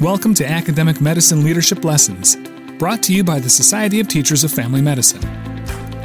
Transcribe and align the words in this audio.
Welcome 0.00 0.32
to 0.34 0.48
Academic 0.48 1.00
Medicine 1.00 1.42
Leadership 1.42 1.84
Lessons, 1.84 2.36
brought 2.78 3.02
to 3.02 3.12
you 3.12 3.24
by 3.24 3.40
the 3.40 3.50
Society 3.50 3.98
of 3.98 4.06
Teachers 4.06 4.44
of 4.44 4.52
Family 4.52 4.80
Medicine. 4.80 5.26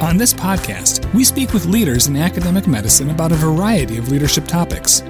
On 0.00 0.16
this 0.16 0.34
podcast, 0.34 1.14
we 1.14 1.22
speak 1.22 1.52
with 1.52 1.66
leaders 1.66 2.08
in 2.08 2.16
academic 2.16 2.66
medicine 2.66 3.10
about 3.10 3.30
a 3.30 3.36
variety 3.36 3.96
of 3.96 4.10
leadership 4.10 4.48
topics. 4.48 5.02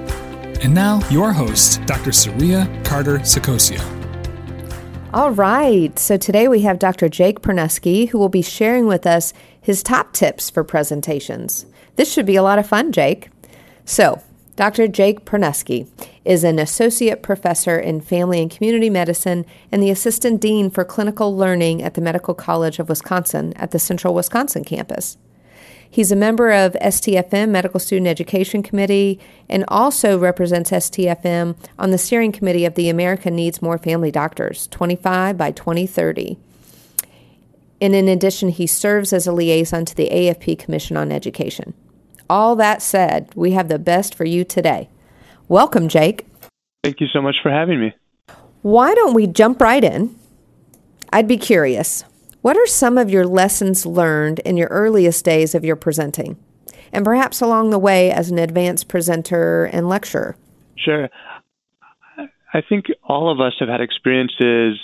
And 0.61 0.71
now, 0.71 1.01
your 1.09 1.33
host, 1.33 1.83
Dr. 1.87 2.11
Saria 2.11 2.69
Carter 2.83 3.17
Saccocio. 3.21 3.81
All 5.15 5.31
right, 5.31 5.97
so 5.97 6.15
today 6.15 6.47
we 6.47 6.61
have 6.61 6.77
Dr. 6.77 7.09
Jake 7.09 7.41
Prunuske, 7.41 8.09
who 8.09 8.19
will 8.19 8.29
be 8.29 8.43
sharing 8.43 8.85
with 8.85 9.07
us 9.07 9.33
his 9.59 9.81
top 9.81 10.13
tips 10.13 10.51
for 10.51 10.63
presentations. 10.63 11.65
This 11.95 12.13
should 12.13 12.27
be 12.27 12.35
a 12.35 12.43
lot 12.43 12.59
of 12.59 12.67
fun, 12.67 12.91
Jake. 12.91 13.31
So, 13.83 14.21
Dr. 14.55 14.87
Jake 14.87 15.25
Prunuske 15.25 15.87
is 16.25 16.43
an 16.43 16.59
associate 16.59 17.21
professor 17.21 17.79
in 17.79 18.01
family 18.01 18.41
and 18.41 18.51
community 18.51 18.89
medicine 18.89 19.45
and 19.71 19.81
the 19.81 19.91
assistant 19.91 20.41
dean 20.41 20.69
for 20.69 20.83
clinical 20.83 21.35
learning 21.35 21.81
at 21.83 21.93
the 21.93 22.01
Medical 22.01 22.33
College 22.33 22.79
of 22.79 22.89
Wisconsin 22.89 23.53
at 23.53 23.71
the 23.71 23.79
Central 23.79 24.13
Wisconsin 24.13 24.63
campus. 24.63 25.17
He's 25.87 26.11
a 26.11 26.15
member 26.15 26.51
of 26.51 26.73
STFM 26.73 27.49
Medical 27.49 27.79
Student 27.79 28.07
Education 28.07 28.61
Committee 28.63 29.19
and 29.47 29.63
also 29.69 30.19
represents 30.19 30.71
STFM 30.71 31.55
on 31.79 31.91
the 31.91 31.97
steering 31.97 32.33
committee 32.33 32.65
of 32.65 32.75
the 32.75 32.89
America 32.89 33.31
Needs 33.31 33.61
More 33.61 33.77
Family 33.77 34.11
Doctors 34.11 34.67
25 34.67 35.37
by 35.37 35.51
2030. 35.51 36.37
And 37.79 37.93
in 37.93 38.07
addition, 38.07 38.49
he 38.49 38.67
serves 38.67 39.13
as 39.13 39.27
a 39.27 39.31
liaison 39.31 39.85
to 39.85 39.95
the 39.95 40.09
AFP 40.09 40.57
Commission 40.57 40.97
on 40.97 41.11
Education. 41.11 41.73
All 42.29 42.55
that 42.55 42.81
said, 42.81 43.29
we 43.35 43.51
have 43.51 43.67
the 43.67 43.79
best 43.79 44.15
for 44.15 44.25
you 44.25 44.43
today. 44.43 44.89
Welcome, 45.47 45.89
Jake. 45.89 46.25
Thank 46.83 46.99
you 46.99 47.07
so 47.13 47.21
much 47.21 47.35
for 47.43 47.51
having 47.51 47.79
me. 47.79 47.93
Why 48.61 48.95
don't 48.95 49.13
we 49.13 49.27
jump 49.27 49.61
right 49.61 49.83
in? 49.83 50.15
I'd 51.13 51.27
be 51.27 51.37
curious. 51.37 52.03
What 52.41 52.57
are 52.57 52.67
some 52.67 52.97
of 52.97 53.09
your 53.09 53.25
lessons 53.25 53.85
learned 53.85 54.39
in 54.39 54.57
your 54.57 54.67
earliest 54.69 55.23
days 55.23 55.53
of 55.53 55.63
your 55.63 55.75
presenting? 55.75 56.37
And 56.91 57.05
perhaps 57.05 57.41
along 57.41 57.69
the 57.69 57.79
way 57.79 58.11
as 58.11 58.31
an 58.31 58.39
advanced 58.39 58.87
presenter 58.87 59.65
and 59.65 59.87
lecturer? 59.87 60.35
Sure. 60.77 61.09
I 62.53 62.61
think 62.67 62.85
all 63.03 63.31
of 63.31 63.39
us 63.39 63.53
have 63.59 63.69
had 63.69 63.81
experiences 63.81 64.79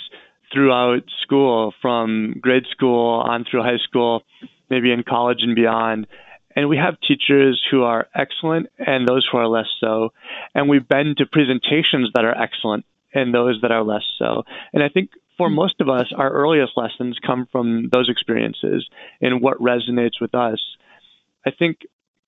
throughout 0.52 1.04
school, 1.22 1.72
from 1.80 2.34
grade 2.40 2.66
school 2.70 3.20
on 3.20 3.44
through 3.50 3.62
high 3.62 3.78
school, 3.82 4.22
maybe 4.70 4.92
in 4.92 5.02
college 5.02 5.38
and 5.40 5.56
beyond, 5.56 6.06
and 6.54 6.68
we 6.68 6.76
have 6.76 7.00
teachers 7.06 7.62
who 7.70 7.82
are 7.82 8.08
excellent 8.14 8.68
and 8.78 9.06
those 9.06 9.26
who 9.30 9.38
are 9.38 9.48
less 9.48 9.68
so. 9.80 10.12
And 10.54 10.68
we 10.68 10.78
bend 10.78 11.18
to 11.18 11.26
presentations 11.26 12.10
that 12.14 12.24
are 12.24 12.36
excellent 12.36 12.84
and 13.14 13.34
those 13.34 13.60
that 13.62 13.72
are 13.72 13.84
less 13.84 14.04
so. 14.18 14.44
And 14.72 14.82
I 14.82 14.88
think 14.88 15.10
for 15.36 15.48
hmm. 15.48 15.54
most 15.54 15.80
of 15.80 15.88
us, 15.88 16.12
our 16.16 16.30
earliest 16.30 16.72
lessons 16.76 17.18
come 17.24 17.46
from 17.50 17.88
those 17.92 18.08
experiences 18.08 18.88
and 19.20 19.40
what 19.40 19.58
resonates 19.58 20.20
with 20.20 20.34
us. 20.34 20.60
I 21.46 21.50
think 21.50 21.78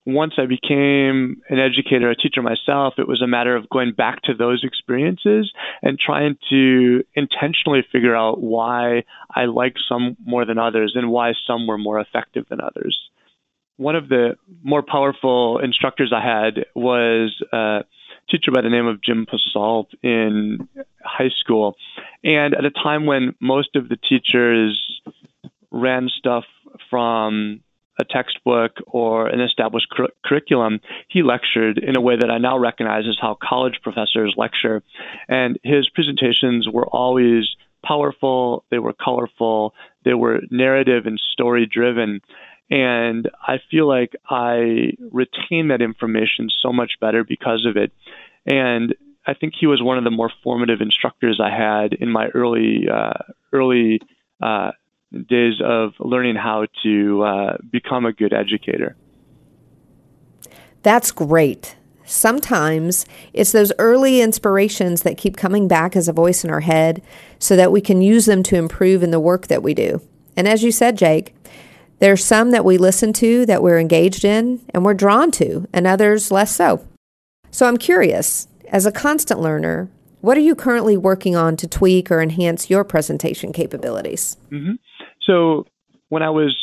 once 0.07 0.33
I 0.37 0.45
became 0.45 1.41
an 1.49 1.57
educator, 1.57 2.11
a 2.11 2.15
teacher 2.15 2.43
myself, 2.43 2.95
it 2.99 3.07
was 3.07 3.23
a 3.23 3.27
matter 3.27 3.55
of 3.55 3.69
going 3.69 3.93
back 3.93 4.21
to 4.23 4.35
those 4.35 4.63
experiences 4.63 5.51
and 5.81 5.97
trying 5.97 6.37
to 6.51 7.03
intentionally 7.15 7.83
figure 7.91 8.15
out 8.15 8.39
why 8.39 9.03
I 9.33 9.45
like 9.45 9.75
some 9.89 10.15
more 10.23 10.45
than 10.45 10.59
others 10.59 10.93
and 10.95 11.09
why 11.09 11.33
some 11.47 11.65
were 11.65 11.79
more 11.79 11.99
effective 11.99 12.45
than 12.49 12.61
others 12.61 12.95
one 13.77 13.95
of 13.95 14.09
the 14.09 14.35
more 14.63 14.81
powerful 14.81 15.59
instructors 15.59 16.13
I 16.15 16.21
had 16.21 16.65
was 16.75 17.35
a 17.51 17.79
teacher 18.29 18.51
by 18.53 18.61
the 18.61 18.69
name 18.69 18.87
of 18.87 19.01
Jim 19.03 19.25
Posault 19.29 19.87
in 20.01 20.67
high 21.03 21.29
school. 21.39 21.75
And 22.23 22.53
at 22.53 22.65
a 22.65 22.71
time 22.71 23.05
when 23.05 23.35
most 23.39 23.75
of 23.75 23.89
the 23.89 23.97
teachers 23.97 25.01
ran 25.71 26.09
stuff 26.09 26.45
from 26.89 27.61
a 27.99 28.03
textbook 28.03 28.71
or 28.87 29.27
an 29.27 29.39
established 29.39 29.87
cur- 29.89 30.09
curriculum, 30.23 30.79
he 31.07 31.23
lectured 31.23 31.77
in 31.77 31.95
a 31.95 32.01
way 32.01 32.15
that 32.19 32.29
I 32.29 32.37
now 32.37 32.57
recognize 32.57 33.03
as 33.07 33.17
how 33.21 33.37
college 33.41 33.79
professors 33.81 34.33
lecture. 34.35 34.83
And 35.27 35.57
his 35.63 35.89
presentations 35.89 36.67
were 36.71 36.87
always 36.87 37.45
powerful, 37.85 38.65
they 38.71 38.79
were 38.79 38.93
colorful, 38.93 39.73
they 40.03 40.13
were 40.13 40.41
narrative 40.49 41.05
and 41.05 41.19
story 41.33 41.67
driven. 41.71 42.21
And 42.69 43.29
I 43.41 43.59
feel 43.69 43.87
like 43.87 44.15
I 44.29 44.93
retain 45.11 45.67
that 45.67 45.81
information 45.81 46.49
so 46.61 46.73
much 46.73 46.93
better 46.99 47.23
because 47.23 47.65
of 47.65 47.77
it. 47.77 47.91
And 48.45 48.95
I 49.27 49.33
think 49.33 49.53
he 49.59 49.67
was 49.67 49.81
one 49.81 49.97
of 49.97 50.03
the 50.03 50.11
more 50.11 50.31
formative 50.43 50.81
instructors 50.81 51.39
I 51.43 51.49
had 51.49 51.93
in 51.93 52.09
my 52.09 52.27
early 52.29 52.87
uh, 52.91 53.13
early 53.53 54.01
uh, 54.41 54.71
days 55.27 55.55
of 55.63 55.93
learning 55.99 56.35
how 56.35 56.67
to 56.83 57.23
uh, 57.23 57.57
become 57.71 58.05
a 58.05 58.13
good 58.13 58.33
educator. 58.33 58.95
That's 60.83 61.11
great. 61.11 61.75
Sometimes 62.05 63.07
it's 63.33 63.51
those 63.51 63.71
early 63.79 64.21
inspirations 64.21 65.01
that 65.01 65.17
keep 65.17 65.37
coming 65.37 65.67
back 65.67 65.95
as 65.95 66.07
a 66.07 66.13
voice 66.13 66.43
in 66.43 66.51
our 66.51 66.59
head 66.59 67.01
so 67.39 67.55
that 67.55 67.71
we 67.71 67.81
can 67.81 68.01
use 68.01 68.25
them 68.25 68.43
to 68.43 68.55
improve 68.55 69.01
in 69.01 69.09
the 69.09 69.19
work 69.19 69.47
that 69.47 69.63
we 69.63 69.73
do. 69.73 70.01
And 70.37 70.47
as 70.47 70.61
you 70.61 70.71
said, 70.71 70.97
Jake, 70.97 71.33
there's 71.99 72.23
some 72.23 72.51
that 72.51 72.65
we 72.65 72.77
listen 72.77 73.13
to 73.13 73.45
that 73.45 73.63
we're 73.63 73.79
engaged 73.79 74.25
in 74.25 74.61
and 74.73 74.83
we're 74.83 74.93
drawn 74.93 75.31
to, 75.31 75.67
and 75.71 75.87
others 75.87 76.31
less 76.31 76.53
so. 76.55 76.85
So 77.51 77.67
I'm 77.67 77.77
curious, 77.77 78.47
as 78.69 78.85
a 78.85 78.91
constant 78.91 79.39
learner, 79.39 79.89
what 80.21 80.37
are 80.37 80.41
you 80.41 80.55
currently 80.55 80.97
working 80.97 81.35
on 81.35 81.55
to 81.57 81.67
tweak 81.67 82.11
or 82.11 82.21
enhance 82.21 82.69
your 82.69 82.83
presentation 82.83 83.53
capabilities? 83.53 84.37
Mm-hmm. 84.51 84.73
So, 85.21 85.65
when 86.09 86.23
I 86.23 86.29
was 86.29 86.55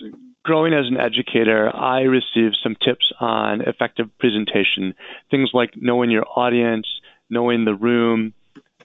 growing 0.45 0.75
as 0.75 0.87
an 0.87 0.97
educator, 0.97 1.75
I 1.75 2.01
received 2.03 2.59
some 2.63 2.77
tips 2.85 3.13
on 3.21 3.61
effective 3.63 4.07
presentation. 4.19 4.95
Things 5.31 5.51
like 5.53 5.75
knowing 5.77 6.11
your 6.11 6.27
audience, 6.37 6.87
knowing 7.31 7.65
the 7.65 7.75
room, 7.75 8.35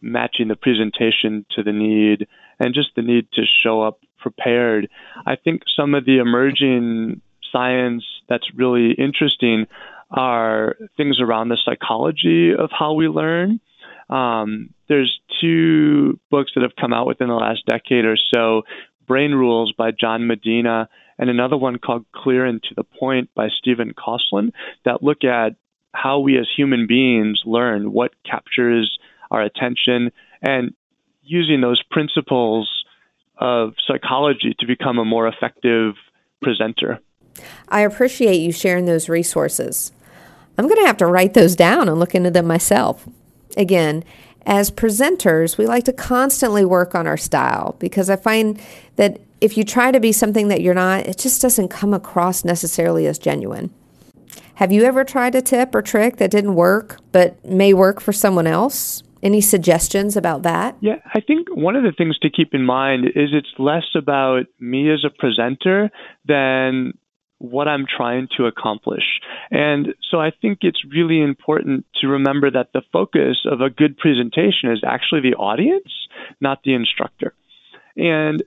matching 0.02 0.48
the 0.48 0.56
presentation 0.56 1.46
to 1.56 1.64
the 1.64 1.74
need, 1.74 2.28
and 2.60 2.74
just 2.74 2.90
the 2.96 3.02
need 3.02 3.28
to 3.34 3.44
show 3.46 3.82
up 3.82 4.00
prepared. 4.30 4.90
I 5.26 5.36
think 5.36 5.64
some 5.76 5.94
of 5.96 6.06
the 6.06 6.18
emerging 6.20 7.22
science 7.52 8.04
that's 8.30 8.48
really 8.54 8.92
interesting 8.92 9.68
are 10.12 10.76
things 10.96 11.20
around 11.20 11.50
the 11.50 11.58
psychology 11.64 12.52
of 12.58 12.70
how 12.78 12.94
we 12.94 13.08
learn. 13.08 13.60
Um, 14.10 14.70
there's 14.88 15.20
two 15.42 16.20
books 16.30 16.52
that 16.56 16.62
have 16.62 16.76
come 16.80 16.94
out 16.94 17.08
within 17.08 17.28
the 17.28 17.36
last 17.36 17.66
decade 17.66 18.06
or 18.06 18.18
so 18.34 18.64
Brain 19.06 19.32
Rules 19.32 19.74
by 19.78 19.92
John 19.92 20.28
Medina, 20.28 20.90
and 21.18 21.30
another 21.30 21.58
one 21.58 21.78
called 21.78 22.06
Clear 22.14 22.46
and 22.46 22.62
to 22.64 22.76
the 22.76 22.84
Point 22.84 23.30
by 23.34 23.48
Stephen 23.58 23.94
Kosslyn 23.94 24.52
that 24.86 25.02
look 25.02 25.24
at 25.24 25.56
how 25.94 26.20
we 26.20 26.38
as 26.38 26.48
human 26.56 26.86
beings 26.88 27.42
learn, 27.46 27.92
what 27.94 28.12
captures 28.30 29.00
our 29.32 29.42
attention, 29.42 30.12
and 30.42 30.74
using 31.24 31.62
those 31.62 31.82
principles 31.90 32.77
of 33.40 33.74
psychology 33.86 34.56
to 34.60 34.66
become 34.66 34.98
a 35.00 35.06
more 35.06 35.28
effective 35.28 35.96
presenter. 36.42 37.00
I 37.70 37.82
appreciate 37.82 38.38
you 38.38 38.52
sharing 38.52 38.86
those 38.86 39.10
resources. 39.10 39.92
I'm 40.58 40.68
going 40.68 40.82
to 40.82 40.88
have 40.88 40.98
to 40.98 41.06
write 41.06 41.34
those 41.34 41.56
down 41.56 41.88
and 41.88 42.00
look 42.00 42.16
into 42.16 42.32
them 42.32 42.48
myself. 42.48 43.08
Again, 43.56 44.04
as 44.46 44.72
presenters, 44.72 45.58
we 45.58 45.68
like 45.68 45.84
to 45.86 45.94
constantly 45.94 46.66
work 46.66 46.96
on 46.96 47.06
our 47.06 47.18
style 47.18 47.76
because 47.80 48.10
I 48.10 48.16
find 48.16 48.60
that 48.96 49.20
if 49.42 49.58
you 49.58 49.64
try 49.64 49.92
to 49.92 50.00
be 50.00 50.12
something 50.12 50.48
that 50.48 50.62
you're 50.62 50.74
not, 50.74 51.06
it 51.06 51.18
just 51.18 51.42
doesn't 51.42 51.68
come 51.68 51.94
across 51.94 52.44
necessarily 52.44 53.06
as 53.06 53.20
genuine. 53.20 53.70
Have 54.56 54.72
you 54.72 54.84
ever 54.86 55.04
tried 55.04 55.36
a 55.36 55.42
tip 55.42 55.76
or 55.76 55.84
trick 55.84 56.18
that 56.18 56.32
didn't 56.32 56.56
work 56.56 57.00
but 57.12 57.44
may 57.46 57.74
work 57.74 58.00
for 58.00 58.12
someone 58.12 58.48
else? 58.48 59.04
Any 59.24 59.42
suggestions 59.42 60.16
about 60.16 60.44
that? 60.44 60.78
Yeah, 60.82 61.00
I 61.14 61.22
think 61.22 61.48
one 61.50 61.76
of 61.76 61.84
the 61.84 61.92
things 61.92 62.18
to 62.20 62.30
keep 62.30 62.54
in 62.54 62.64
mind 62.64 63.06
is 63.08 63.30
it's 63.34 63.48
less 63.58 63.86
about 63.96 64.46
me 64.60 64.92
as 64.92 65.04
a 65.06 65.10
presenter 65.10 65.90
than 66.26 66.94
what 67.40 67.68
I'm 67.68 67.86
trying 67.86 68.28
to 68.38 68.46
accomplish. 68.46 69.04
And 69.52 69.94
so 70.10 70.20
I 70.20 70.32
think 70.42 70.60
it's 70.62 70.84
really 70.92 71.22
important 71.22 71.86
to 72.02 72.08
remember 72.08 72.50
that 72.50 72.70
the 72.74 72.82
focus 72.92 73.38
of 73.46 73.62
a 73.62 73.70
good 73.70 73.98
presentation 73.98 74.72
is 74.72 74.84
actually 74.86 75.22
the 75.22 75.36
audience, 75.36 75.92
not 76.42 76.64
the 76.64 76.74
instructor. 76.74 77.34
And 77.96 78.44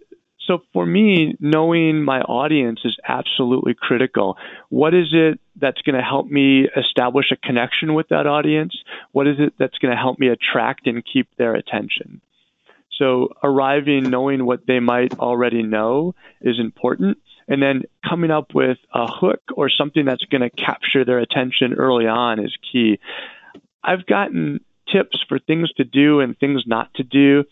so 0.46 0.62
for 0.72 0.86
me, 0.86 1.36
knowing 1.38 2.02
my 2.02 2.20
audience 2.22 2.80
is 2.84 2.96
absolutely 3.06 3.74
critical. 3.78 4.36
What 4.68 4.94
is 4.94 5.08
it 5.12 5.38
that's 5.56 5.82
going 5.82 5.96
to 5.96 6.02
help 6.02 6.26
me 6.26 6.66
establish 6.76 7.26
a 7.30 7.36
connection 7.36 7.94
with 7.94 8.08
that 8.08 8.26
audience? 8.26 8.76
What 9.12 9.26
is 9.26 9.36
it 9.38 9.54
that's 9.58 9.78
going 9.78 9.92
to 9.92 10.00
help 10.00 10.18
me 10.18 10.28
attract 10.28 10.86
and 10.86 11.04
keep 11.04 11.28
their 11.36 11.54
attention? 11.54 12.20
So 12.98 13.28
arriving 13.42 14.04
knowing 14.10 14.44
what 14.44 14.66
they 14.66 14.80
might 14.80 15.18
already 15.18 15.62
know 15.62 16.14
is 16.40 16.58
important. 16.58 17.18
And 17.48 17.62
then 17.62 17.82
coming 18.08 18.30
up 18.30 18.54
with 18.54 18.78
a 18.94 19.06
hook 19.10 19.40
or 19.56 19.68
something 19.70 20.04
that's 20.04 20.24
going 20.24 20.42
to 20.42 20.50
capture 20.50 21.04
their 21.04 21.18
attention 21.18 21.74
early 21.74 22.06
on 22.06 22.38
is 22.38 22.56
key. 22.72 22.98
I've 23.82 24.06
gotten 24.06 24.60
tips 24.92 25.22
for 25.28 25.38
things 25.38 25.70
to 25.76 25.84
do 25.84 26.20
and 26.20 26.38
things 26.38 26.62
not 26.66 26.92
to 26.94 27.02
do 27.02 27.44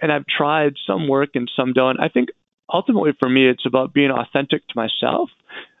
and 0.00 0.12
I've 0.12 0.26
tried 0.26 0.74
some 0.86 1.08
work 1.08 1.30
and 1.34 1.50
some 1.56 1.72
don't. 1.72 2.00
I 2.00 2.08
think 2.08 2.30
ultimately 2.72 3.12
for 3.18 3.28
me, 3.28 3.48
it's 3.48 3.66
about 3.66 3.92
being 3.92 4.10
authentic 4.10 4.66
to 4.68 4.74
myself, 4.74 5.30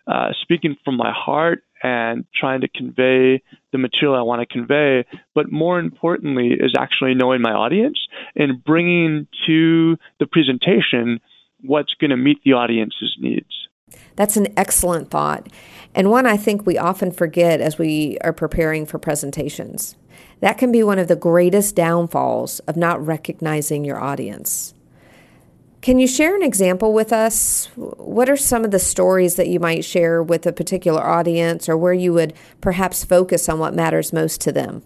uh, 0.06 0.30
speaking 0.42 0.76
from 0.84 0.96
my 0.96 1.12
heart, 1.12 1.64
and 1.82 2.24
trying 2.34 2.62
to 2.62 2.68
convey 2.68 3.42
the 3.72 3.78
material 3.78 4.16
I 4.18 4.22
want 4.22 4.40
to 4.40 4.46
convey. 4.46 5.04
But 5.34 5.52
more 5.52 5.78
importantly, 5.78 6.52
is 6.58 6.72
actually 6.78 7.14
knowing 7.14 7.42
my 7.42 7.52
audience 7.52 7.98
and 8.34 8.64
bringing 8.64 9.26
to 9.46 9.96
the 10.18 10.26
presentation 10.26 11.20
what's 11.60 11.94
going 12.00 12.10
to 12.10 12.16
meet 12.16 12.38
the 12.44 12.54
audience's 12.54 13.16
needs. 13.20 13.63
That's 14.16 14.36
an 14.36 14.48
excellent 14.56 15.10
thought, 15.10 15.48
and 15.94 16.10
one 16.10 16.26
I 16.26 16.36
think 16.36 16.66
we 16.66 16.78
often 16.78 17.10
forget 17.10 17.60
as 17.60 17.78
we 17.78 18.18
are 18.22 18.32
preparing 18.32 18.86
for 18.86 18.98
presentations. 18.98 19.96
That 20.40 20.58
can 20.58 20.70
be 20.70 20.82
one 20.82 20.98
of 20.98 21.08
the 21.08 21.16
greatest 21.16 21.74
downfalls 21.74 22.60
of 22.60 22.76
not 22.76 23.04
recognizing 23.04 23.84
your 23.84 24.00
audience. 24.00 24.74
Can 25.80 25.98
you 25.98 26.06
share 26.06 26.34
an 26.34 26.42
example 26.42 26.94
with 26.94 27.12
us? 27.12 27.66
What 27.76 28.30
are 28.30 28.36
some 28.36 28.64
of 28.64 28.70
the 28.70 28.78
stories 28.78 29.34
that 29.34 29.48
you 29.48 29.60
might 29.60 29.84
share 29.84 30.22
with 30.22 30.46
a 30.46 30.52
particular 30.52 31.02
audience 31.02 31.68
or 31.68 31.76
where 31.76 31.92
you 31.92 32.12
would 32.14 32.32
perhaps 32.60 33.04
focus 33.04 33.48
on 33.48 33.58
what 33.58 33.74
matters 33.74 34.12
most 34.12 34.40
to 34.42 34.52
them? 34.52 34.82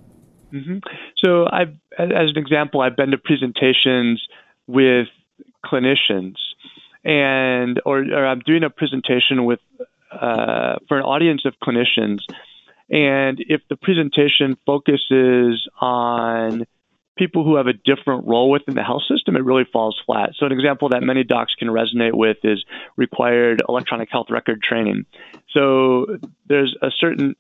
Mm-hmm. 0.53 0.79
So, 1.25 1.47
I've, 1.53 1.75
as 1.99 2.31
an 2.31 2.39
example, 2.39 2.81
I've 2.81 2.97
been 2.97 3.11
to 3.11 3.19
presentations 3.19 4.27
with 4.67 5.07
clinicians 5.65 6.35
and 7.05 7.81
or, 7.85 7.99
or 7.99 8.27
I'm 8.27 8.41
doing 8.41 8.65
a 8.65 8.71
presentation 8.71 9.45
with 9.45 9.61
uh, 10.11 10.77
for 10.89 10.99
an 10.99 11.05
audience 11.05 11.43
of 11.45 11.55
clinicians, 11.63 12.21
and 12.91 13.39
if 13.41 13.61
the 13.69 13.77
presentation 13.77 14.57
focuses 14.65 15.69
on 15.81 16.67
people 17.19 17.45
who 17.45 17.57
have 17.57 17.67
a 17.67 17.73
different 17.73 18.27
role 18.27 18.51
within 18.51 18.75
the 18.75 18.83
health 18.83 19.03
system, 19.09 19.37
it 19.37 19.45
really 19.45 19.67
falls 19.71 20.01
flat. 20.07 20.31
So, 20.39 20.47
an 20.47 20.53
example 20.53 20.89
that 20.91 21.03
many 21.03 21.25
docs 21.25 21.55
can 21.55 21.69
resonate 21.69 22.15
with 22.15 22.39
is 22.45 22.65
required 22.97 23.63
electronic 23.69 24.09
health 24.11 24.29
record 24.31 24.63
training. 24.63 25.05
So, 25.53 26.07
there's 26.47 26.75
a 26.81 26.91
certain 26.99 27.37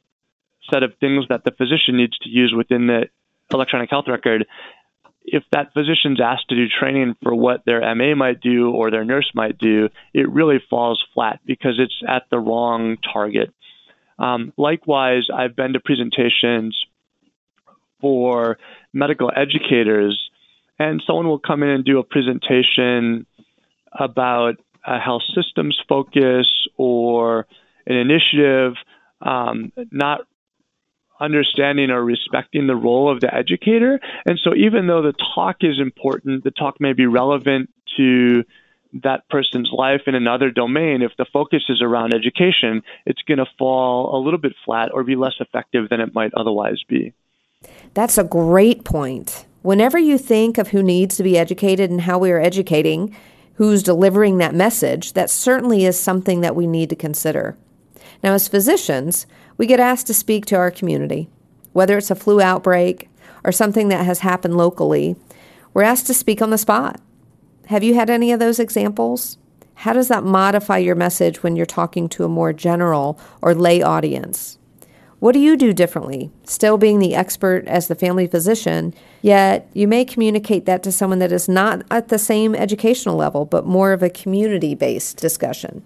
set 0.70 0.82
of 0.82 0.92
things 1.00 1.24
that 1.30 1.44
the 1.44 1.52
physician 1.52 1.96
needs 1.96 2.18
to 2.18 2.28
use 2.28 2.52
within 2.54 2.88
the 2.88 3.08
electronic 3.50 3.88
health 3.88 4.06
record 4.08 4.46
if 5.32 5.44
that 5.52 5.72
physician's 5.72 6.20
asked 6.20 6.48
to 6.48 6.56
do 6.56 6.66
training 6.68 7.16
for 7.22 7.34
what 7.34 7.64
their 7.64 7.80
MA 7.94 8.14
might 8.14 8.40
do 8.40 8.70
or 8.70 8.90
their 8.90 9.04
nurse 9.04 9.30
might 9.34 9.58
do, 9.58 9.88
it 10.14 10.30
really 10.30 10.62
falls 10.70 11.04
flat 11.14 11.40
because 11.44 11.78
it's 11.78 12.02
at 12.06 12.24
the 12.30 12.38
wrong 12.38 12.96
target. 13.12 13.52
Um, 14.18 14.52
likewise, 14.56 15.28
I've 15.32 15.54
been 15.54 15.74
to 15.74 15.80
presentations 15.80 16.76
for 18.00 18.58
medical 18.92 19.30
educators, 19.34 20.30
and 20.78 21.02
someone 21.06 21.26
will 21.26 21.38
come 21.38 21.62
in 21.62 21.68
and 21.68 21.84
do 21.84 21.98
a 21.98 22.04
presentation 22.04 23.26
about 23.92 24.56
a 24.84 24.98
health 24.98 25.22
systems 25.34 25.80
focus 25.88 26.46
or 26.76 27.46
an 27.86 27.96
initiative, 27.96 28.74
um, 29.20 29.72
not 29.90 30.22
understanding 31.20 31.90
or 31.90 32.04
respecting 32.04 32.66
the 32.66 32.76
role 32.76 33.10
of 33.10 33.20
the 33.20 33.34
educator. 33.34 34.00
And 34.26 34.38
so, 34.42 34.54
even 34.54 34.86
though 34.86 35.02
the 35.02 35.14
talk 35.34 35.56
is 35.60 35.80
important, 35.80 36.44
the 36.44 36.50
talk 36.50 36.80
may 36.80 36.92
be 36.92 37.06
relevant 37.06 37.70
to 37.96 38.44
that 39.02 39.28
person's 39.28 39.70
life 39.72 40.02
in 40.06 40.14
another 40.14 40.50
domain. 40.50 41.02
If 41.02 41.12
the 41.18 41.26
focus 41.32 41.64
is 41.68 41.82
around 41.82 42.14
education, 42.14 42.82
it's 43.06 43.22
going 43.22 43.38
to 43.38 43.46
fall 43.58 44.16
a 44.16 44.18
little 44.22 44.38
bit 44.38 44.54
flat 44.64 44.90
or 44.92 45.04
be 45.04 45.16
less 45.16 45.34
effective 45.40 45.88
than 45.88 46.00
it 46.00 46.14
might 46.14 46.32
otherwise 46.34 46.82
be. 46.88 47.12
That's 47.94 48.18
a 48.18 48.24
great 48.24 48.84
point. 48.84 49.46
Whenever 49.62 49.98
you 49.98 50.16
think 50.16 50.56
of 50.56 50.68
who 50.68 50.82
needs 50.82 51.16
to 51.16 51.22
be 51.22 51.36
educated 51.36 51.90
and 51.90 52.02
how 52.02 52.18
we 52.18 52.30
are 52.30 52.40
educating, 52.40 53.14
who's 53.54 53.82
delivering 53.82 54.38
that 54.38 54.54
message, 54.54 55.14
that 55.14 55.28
certainly 55.28 55.84
is 55.84 55.98
something 55.98 56.40
that 56.40 56.56
we 56.56 56.66
need 56.66 56.88
to 56.90 56.96
consider. 56.96 57.56
Now, 58.22 58.34
as 58.34 58.48
physicians, 58.48 59.26
we 59.58 59.66
get 59.66 59.80
asked 59.80 60.06
to 60.06 60.14
speak 60.14 60.46
to 60.46 60.56
our 60.56 60.70
community, 60.70 61.28
whether 61.72 61.98
it's 61.98 62.10
a 62.10 62.14
flu 62.14 62.40
outbreak 62.40 63.10
or 63.44 63.52
something 63.52 63.88
that 63.88 64.06
has 64.06 64.20
happened 64.20 64.56
locally. 64.56 65.16
We're 65.74 65.82
asked 65.82 66.06
to 66.06 66.14
speak 66.14 66.40
on 66.40 66.50
the 66.50 66.58
spot. 66.58 67.00
Have 67.66 67.84
you 67.84 67.94
had 67.94 68.08
any 68.08 68.32
of 68.32 68.40
those 68.40 68.58
examples? 68.58 69.36
How 69.74 69.92
does 69.92 70.08
that 70.08 70.24
modify 70.24 70.78
your 70.78 70.94
message 70.94 71.42
when 71.42 71.54
you're 71.54 71.66
talking 71.66 72.08
to 72.10 72.24
a 72.24 72.28
more 72.28 72.52
general 72.52 73.20
or 73.42 73.54
lay 73.54 73.82
audience? 73.82 74.58
What 75.20 75.32
do 75.32 75.40
you 75.40 75.56
do 75.56 75.72
differently? 75.72 76.30
Still 76.44 76.78
being 76.78 77.00
the 77.00 77.14
expert 77.14 77.66
as 77.66 77.88
the 77.88 77.96
family 77.96 78.28
physician, 78.28 78.94
yet 79.20 79.68
you 79.74 79.88
may 79.88 80.04
communicate 80.04 80.64
that 80.66 80.84
to 80.84 80.92
someone 80.92 81.18
that 81.18 81.32
is 81.32 81.48
not 81.48 81.82
at 81.90 82.08
the 82.08 82.18
same 82.18 82.54
educational 82.54 83.16
level, 83.16 83.44
but 83.44 83.66
more 83.66 83.92
of 83.92 84.02
a 84.02 84.10
community 84.10 84.76
based 84.76 85.16
discussion. 85.16 85.82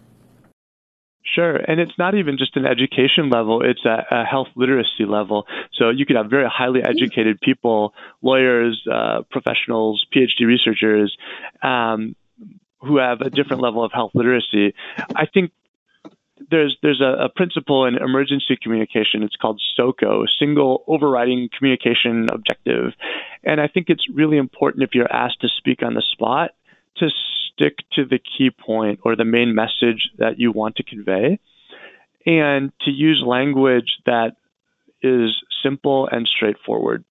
Sure. 1.24 1.56
And 1.56 1.80
it's 1.80 1.96
not 1.98 2.14
even 2.14 2.36
just 2.36 2.56
an 2.56 2.66
education 2.66 3.30
level, 3.30 3.62
it's 3.62 3.84
a, 3.84 4.04
a 4.10 4.24
health 4.24 4.48
literacy 4.56 5.04
level. 5.06 5.46
So 5.74 5.90
you 5.90 6.04
could 6.04 6.16
have 6.16 6.28
very 6.28 6.48
highly 6.48 6.82
educated 6.82 7.40
people, 7.40 7.94
lawyers, 8.20 8.82
uh, 8.92 9.22
professionals, 9.30 10.04
PhD 10.14 10.46
researchers, 10.46 11.16
um, 11.62 12.16
who 12.80 12.98
have 12.98 13.20
a 13.20 13.30
different 13.30 13.62
level 13.62 13.84
of 13.84 13.92
health 13.92 14.10
literacy. 14.14 14.74
I 15.14 15.26
think 15.26 15.52
there's 16.50 16.76
there's 16.82 17.00
a, 17.00 17.26
a, 17.26 17.28
principle 17.28 17.86
in 17.86 17.96
emergency 17.96 18.58
communication. 18.60 19.22
It's 19.22 19.36
called 19.36 19.62
SOCO, 19.76 20.24
Single 20.40 20.82
Overriding 20.88 21.48
Communication 21.56 22.26
Objective, 22.32 22.92
and 23.44 23.60
I 23.60 23.68
think 23.68 23.86
it's 23.88 24.04
really 24.12 24.38
important 24.38 24.82
if 24.82 24.90
you're 24.94 25.12
asked 25.12 25.40
to 25.42 25.48
speak 25.48 25.84
on 25.84 25.94
the 25.94 26.02
spot 26.02 26.50
to 26.96 27.10
stick 27.52 27.76
to 27.92 28.04
the 28.04 28.18
key 28.18 28.50
point 28.50 29.00
or 29.04 29.16
the 29.16 29.24
main 29.24 29.54
message 29.54 30.10
that 30.18 30.38
you 30.38 30.52
want 30.52 30.76
to 30.76 30.82
convey 30.82 31.38
and 32.26 32.72
to 32.82 32.90
use 32.90 33.22
language 33.26 33.98
that 34.06 34.36
is 35.02 35.30
simple 35.62 36.08
and 36.10 36.28
straightforward. 36.28 37.04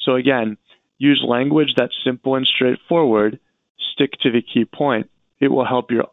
So, 0.00 0.16
again, 0.16 0.56
use 0.98 1.24
language 1.26 1.74
that's 1.76 1.94
simple 2.04 2.34
and 2.36 2.46
straightforward, 2.46 3.38
stick 3.92 4.12
to 4.22 4.30
the 4.30 4.42
key 4.42 4.64
point. 4.64 5.10
It 5.40 5.48
will 5.48 5.66
help 5.66 5.90
your 5.90 6.06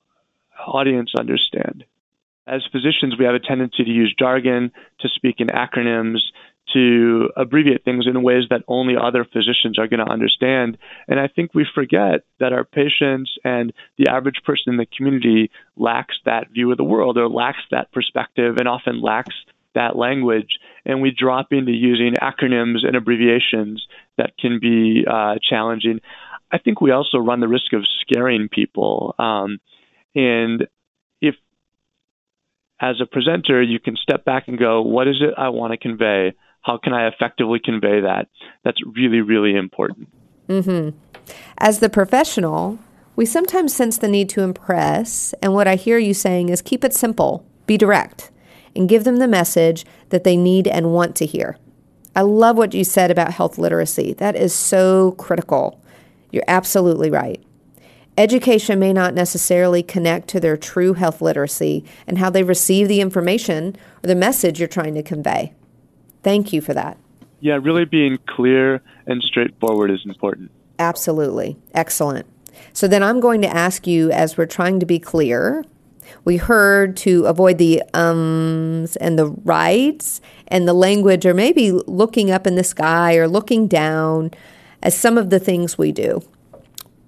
audience 0.68 1.12
understand. 1.18 1.86
As 2.48 2.64
physicians, 2.72 3.16
we 3.18 3.26
have 3.26 3.36
a 3.36 3.40
tendency 3.40 3.84
to 3.84 3.90
use 3.90 4.14
jargon, 4.18 4.72
to 5.02 5.10
speak 5.10 5.36
in 5.40 5.48
acronyms, 5.48 6.20
to 6.74 7.30
abbreviate 7.36 7.84
things 7.84 8.06
in 8.08 8.22
ways 8.22 8.44
that 8.50 8.64
only 8.68 8.96
other 8.96 9.26
physicians 9.26 9.80
are 9.80 9.88
going 9.88 10.06
to 10.06 10.12
understand. 10.12 10.78
And 11.08 11.20
I 11.20 11.28
think 11.28 11.54
we 11.54 11.66
forget 11.74 12.22
that 12.40 12.54
our 12.54 12.64
patients 12.64 13.32
and 13.44 13.74
the 13.98 14.10
average 14.10 14.42
person 14.46 14.74
in 14.74 14.78
the 14.78 14.86
community 14.86 15.52
lacks 15.76 16.16
that 16.26 16.50
view 16.52 16.72
of 16.72 16.78
the 16.78 16.84
world 16.84 17.18
or 17.18 17.28
lacks 17.28 17.64
that 17.72 17.92
perspective 17.92 18.58
and 18.58 18.68
often 18.68 19.02
lacks 19.02 19.36
that 19.76 19.96
language. 19.96 20.60
And 20.86 21.02
we 21.02 21.12
drop 21.12 21.52
into 21.52 21.72
using 21.72 22.14
acronyms 22.14 22.86
and 22.86 22.96
abbreviations 22.96 23.86
that 24.18 24.38
can 24.38 24.60
be 24.60 25.06
uh, 25.10 25.36
challenging. 25.42 26.02
I 26.52 26.58
think 26.58 26.82
we 26.82 26.92
also 26.92 27.18
run 27.18 27.40
the 27.40 27.48
risk 27.48 27.74
of 27.74 27.86
scaring 28.02 28.50
people. 28.50 29.16
Um, 29.20 29.60
and 30.16 30.68
if 31.22 31.36
as 32.80 33.02
a 33.02 33.06
presenter, 33.06 33.62
you 33.62 33.80
can 33.80 33.96
step 33.98 34.26
back 34.26 34.48
and 34.48 34.58
go, 34.58 34.82
what 34.82 35.08
is 35.08 35.18
it 35.22 35.34
I 35.38 35.50
want 35.50 35.74
to 35.74 35.78
convey? 35.78 36.34
How 36.62 36.78
can 36.78 36.94
I 36.94 37.08
effectively 37.08 37.60
convey 37.64 38.02
that? 38.02 38.28
That's 38.64 38.80
really, 38.96 39.22
really 39.22 39.56
important. 39.56 40.10
Mm-hmm. 40.48 40.98
As 41.58 41.80
the 41.80 41.90
professional, 41.90 42.80
we 43.16 43.26
sometimes 43.26 43.74
sense 43.76 43.98
the 43.98 44.08
need 44.08 44.30
to 44.30 44.42
impress, 44.42 45.34
and 45.42 45.54
what 45.54 45.68
I 45.68 45.76
hear 45.76 45.98
you 45.98 46.14
saying 46.14 46.50
is 46.50 46.62
keep 46.62 46.84
it 46.84 46.94
simple, 46.94 47.46
be 47.66 47.78
direct, 47.78 48.32
and 48.76 48.90
give 48.90 49.04
them 49.04 49.18
the 49.18 49.28
message 49.28 49.86
that 50.10 50.24
they 50.24 50.38
need 50.38 50.68
and 50.68 50.94
want 50.94 51.16
to 51.18 51.26
hear. 51.26 51.58
I 52.16 52.22
love 52.22 52.58
what 52.58 52.74
you 52.74 52.84
said 52.84 53.12
about 53.12 53.34
health 53.34 53.58
literacy. 53.58 54.14
That 54.14 54.36
is 54.36 54.54
so 54.54 55.12
critical. 55.14 55.82
You're 56.32 56.44
absolutely 56.48 57.10
right. 57.10 57.44
Education 58.18 58.80
may 58.80 58.92
not 58.92 59.14
necessarily 59.14 59.82
connect 59.82 60.28
to 60.30 60.40
their 60.40 60.58
true 60.58 60.94
health 60.94 61.22
literacy 61.22 61.86
and 62.06 62.18
how 62.18 62.30
they 62.30 62.44
receive 62.44 62.88
the 62.88 63.02
information 63.02 63.78
or 64.04 64.08
the 64.08 64.16
message 64.16 64.60
you're 64.60 64.68
trying 64.68 64.96
to 64.96 65.04
convey. 65.04 65.54
Thank 66.24 66.54
you 66.54 66.62
for 66.62 66.74
that. 66.74 66.98
Yeah, 67.40 67.60
really 67.62 67.86
being 67.86 68.18
clear 68.28 68.82
and 69.08 69.24
straightforward 69.24 69.92
is 69.92 70.02
important. 70.06 70.52
Absolutely. 70.78 71.58
Excellent. 71.74 72.26
So 72.74 72.88
then 72.88 73.04
I'm 73.04 73.20
going 73.20 73.42
to 73.42 73.48
ask 73.48 73.88
you, 73.88 74.12
as 74.12 74.38
we're 74.38 74.46
trying 74.46 74.80
to 74.80 74.86
be 74.86 75.00
clear, 75.00 75.64
we 76.26 76.38
heard 76.38 76.98
to 76.98 77.26
avoid 77.26 77.58
the 77.58 77.84
ums 77.94 78.96
and 78.98 79.18
the 79.18 79.28
rights 79.28 80.22
and 80.48 80.68
the 80.68 80.74
language, 80.74 81.26
or 81.26 81.34
maybe 81.34 81.72
looking 81.72 82.32
up 82.32 82.48
in 82.48 82.56
the 82.56 82.64
sky 82.64 83.16
or 83.16 83.28
looking 83.28 83.68
down 83.68 84.32
as 84.82 84.98
some 84.98 85.18
of 85.18 85.30
the 85.30 85.40
things 85.40 85.78
we 85.78 85.92
do. 85.92 86.22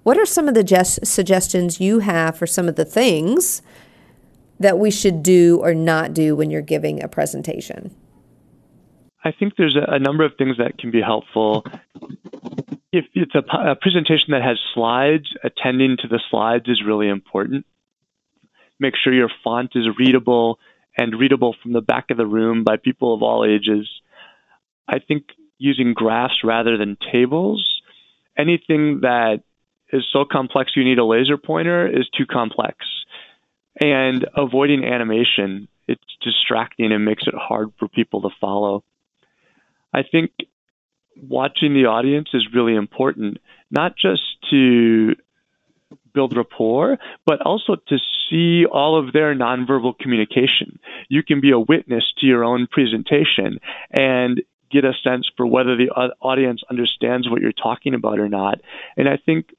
What 0.02 0.18
are 0.18 0.26
some 0.26 0.48
of 0.48 0.54
the 0.54 0.64
just 0.64 1.06
suggestions 1.06 1.80
you 1.80 2.00
have 2.00 2.36
for 2.36 2.46
some 2.46 2.68
of 2.68 2.76
the 2.76 2.84
things 2.84 3.62
that 4.58 4.78
we 4.78 4.90
should 4.90 5.22
do 5.22 5.58
or 5.62 5.74
not 5.74 6.14
do 6.14 6.34
when 6.36 6.50
you're 6.50 6.62
giving 6.62 7.02
a 7.02 7.08
presentation? 7.08 7.94
I 9.24 9.32
think 9.32 9.54
there's 9.56 9.76
a, 9.76 9.92
a 9.92 9.98
number 9.98 10.24
of 10.24 10.32
things 10.36 10.58
that 10.58 10.78
can 10.78 10.90
be 10.90 11.00
helpful. 11.00 11.64
if 12.92 13.06
it's 13.14 13.34
a, 13.34 13.70
a 13.70 13.76
presentation 13.76 14.30
that 14.30 14.42
has 14.42 14.58
slides, 14.74 15.34
attending 15.44 15.96
to 15.98 16.08
the 16.08 16.20
slides 16.30 16.68
is 16.68 16.82
really 16.84 17.08
important. 17.08 17.66
Make 18.80 18.94
sure 18.96 19.12
your 19.12 19.30
font 19.44 19.72
is 19.74 19.86
readable 19.98 20.58
and 20.96 21.18
readable 21.18 21.54
from 21.62 21.72
the 21.72 21.80
back 21.80 22.10
of 22.10 22.16
the 22.16 22.26
room 22.26 22.64
by 22.64 22.76
people 22.76 23.14
of 23.14 23.22
all 23.22 23.44
ages. 23.44 23.88
I 24.88 24.98
think 24.98 25.24
using 25.58 25.94
graphs 25.94 26.42
rather 26.42 26.76
than 26.76 26.96
tables, 27.12 27.80
anything 28.36 29.00
that 29.02 29.42
is 29.92 30.04
so 30.12 30.24
complex 30.24 30.72
you 30.74 30.84
need 30.84 30.98
a 30.98 31.04
laser 31.04 31.36
pointer 31.36 31.86
is 31.86 32.08
too 32.08 32.26
complex. 32.26 32.76
And 33.80 34.26
avoiding 34.36 34.84
animation, 34.84 35.68
it's 35.86 36.02
distracting 36.22 36.92
and 36.92 37.04
makes 37.04 37.24
it 37.26 37.34
hard 37.34 37.70
for 37.78 37.88
people 37.88 38.22
to 38.22 38.30
follow. 38.40 38.84
I 39.92 40.02
think 40.02 40.30
watching 41.16 41.74
the 41.74 41.86
audience 41.86 42.28
is 42.34 42.46
really 42.54 42.74
important, 42.74 43.38
not 43.70 43.94
just 43.96 44.22
to 44.50 45.14
build 46.14 46.36
rapport, 46.36 46.98
but 47.26 47.40
also 47.42 47.76
to 47.88 47.98
see 48.28 48.64
all 48.66 48.98
of 48.98 49.12
their 49.12 49.34
nonverbal 49.34 49.98
communication. 49.98 50.78
You 51.08 51.22
can 51.22 51.40
be 51.40 51.50
a 51.50 51.58
witness 51.58 52.04
to 52.18 52.26
your 52.26 52.44
own 52.44 52.66
presentation 52.70 53.58
and 53.90 54.42
get 54.70 54.84
a 54.84 54.92
sense 55.04 55.28
for 55.36 55.46
whether 55.46 55.76
the 55.76 55.90
audience 56.20 56.62
understands 56.70 57.28
what 57.28 57.42
you're 57.42 57.52
talking 57.52 57.94
about 57.94 58.18
or 58.18 58.28
not. 58.28 58.60
And 58.96 59.08
I 59.08 59.18
think 59.24 59.50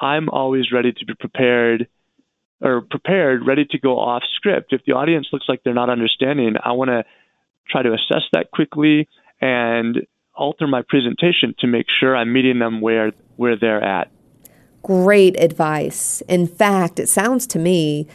I'm 0.00 0.28
always 0.28 0.72
ready 0.72 0.92
to 0.92 1.04
be 1.04 1.14
prepared 1.14 1.88
or 2.62 2.80
prepared, 2.80 3.46
ready 3.46 3.66
to 3.66 3.78
go 3.78 3.98
off 3.98 4.22
script. 4.34 4.72
If 4.72 4.82
the 4.86 4.92
audience 4.92 5.28
looks 5.32 5.46
like 5.48 5.62
they're 5.62 5.74
not 5.74 5.90
understanding, 5.90 6.54
I 6.62 6.72
want 6.72 6.88
to 6.88 7.04
try 7.68 7.82
to 7.82 7.92
assess 7.92 8.22
that 8.32 8.50
quickly 8.50 9.08
and 9.40 10.06
alter 10.34 10.66
my 10.66 10.82
presentation 10.88 11.54
to 11.58 11.66
make 11.66 11.86
sure 12.00 12.16
I'm 12.16 12.32
meeting 12.32 12.58
them 12.58 12.80
where 12.80 13.12
where 13.36 13.56
they're 13.56 13.82
at. 13.82 14.10
Great 14.82 15.38
advice. 15.40 16.22
In 16.28 16.46
fact, 16.46 16.98
it 16.98 17.08
sounds 17.08 17.46
to 17.48 17.58
me 17.58 18.06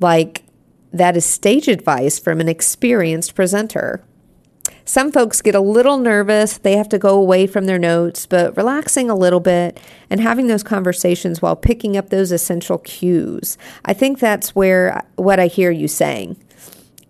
like 0.00 0.44
that 0.92 1.16
is 1.16 1.24
stage 1.24 1.68
advice 1.68 2.18
from 2.18 2.40
an 2.40 2.48
experienced 2.48 3.34
presenter. 3.34 4.04
Some 4.84 5.12
folks 5.12 5.40
get 5.42 5.54
a 5.54 5.60
little 5.60 5.96
nervous, 5.96 6.58
they 6.58 6.76
have 6.76 6.88
to 6.88 6.98
go 6.98 7.16
away 7.16 7.46
from 7.46 7.66
their 7.66 7.78
notes, 7.78 8.26
but 8.26 8.56
relaxing 8.56 9.08
a 9.08 9.14
little 9.14 9.40
bit 9.40 9.78
and 10.10 10.20
having 10.20 10.48
those 10.48 10.64
conversations 10.64 11.40
while 11.40 11.54
picking 11.54 11.96
up 11.96 12.10
those 12.10 12.32
essential 12.32 12.78
cues. 12.78 13.56
I 13.84 13.92
think 13.92 14.18
that's 14.18 14.56
where 14.56 15.04
what 15.14 15.38
I 15.38 15.46
hear 15.46 15.70
you 15.70 15.86
saying. 15.86 16.41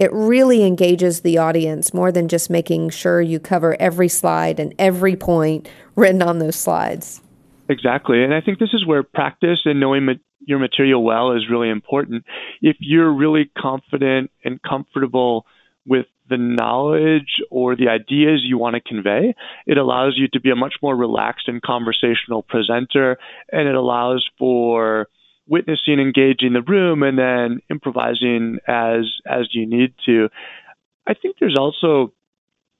It 0.02 0.12
really 0.12 0.64
engages 0.64 1.21
the 1.21 1.38
audience 1.38 1.94
more 1.94 2.11
than 2.11 2.26
just 2.26 2.50
making 2.50 2.90
sure 2.90 3.21
you 3.21 3.38
cover 3.38 3.76
every 3.78 4.09
slide 4.09 4.59
and 4.59 4.75
every 4.76 5.14
point 5.14 5.68
written 5.94 6.21
on 6.23 6.40
those 6.40 6.56
slides. 6.56 7.21
Exactly. 7.68 8.25
And 8.25 8.35
I 8.35 8.40
think 8.40 8.59
this 8.59 8.71
is 8.73 8.85
where 8.85 9.04
practice 9.04 9.61
and 9.64 9.78
knowing 9.78 10.06
ma- 10.06 10.14
your 10.40 10.59
material 10.59 11.04
well 11.04 11.37
is 11.37 11.49
really 11.49 11.71
important. 11.71 12.25
If 12.61 12.78
you're 12.80 13.12
really 13.12 13.49
confident 13.56 14.32
and 14.44 14.61
comfortable 14.61 15.47
with 15.87 16.06
the 16.28 16.37
knowledge 16.37 17.40
or 17.49 17.76
the 17.76 17.87
ideas 17.87 18.40
you 18.42 18.59
want 18.59 18.75
to 18.75 18.80
convey, 18.80 19.37
it 19.68 19.78
allows 19.78 20.14
you 20.16 20.26
to 20.32 20.40
be 20.40 20.50
a 20.50 20.56
much 20.56 20.75
more 20.82 20.97
relaxed 20.97 21.47
and 21.47 21.62
conversational 21.62 22.42
presenter, 22.42 23.18
and 23.52 23.68
it 23.68 23.76
allows 23.76 24.28
for 24.37 25.06
witnessing, 25.47 25.99
engaging 25.99 26.53
the 26.53 26.63
room, 26.63 27.03
and 27.03 27.19
then 27.19 27.61
improvising 27.71 28.59
as 28.67 29.11
as 29.27 29.49
you 29.53 29.67
need 29.67 29.95
to. 30.07 30.29
I 31.07 31.15
think 31.15 31.37
there's 31.41 31.59
also 31.59 32.13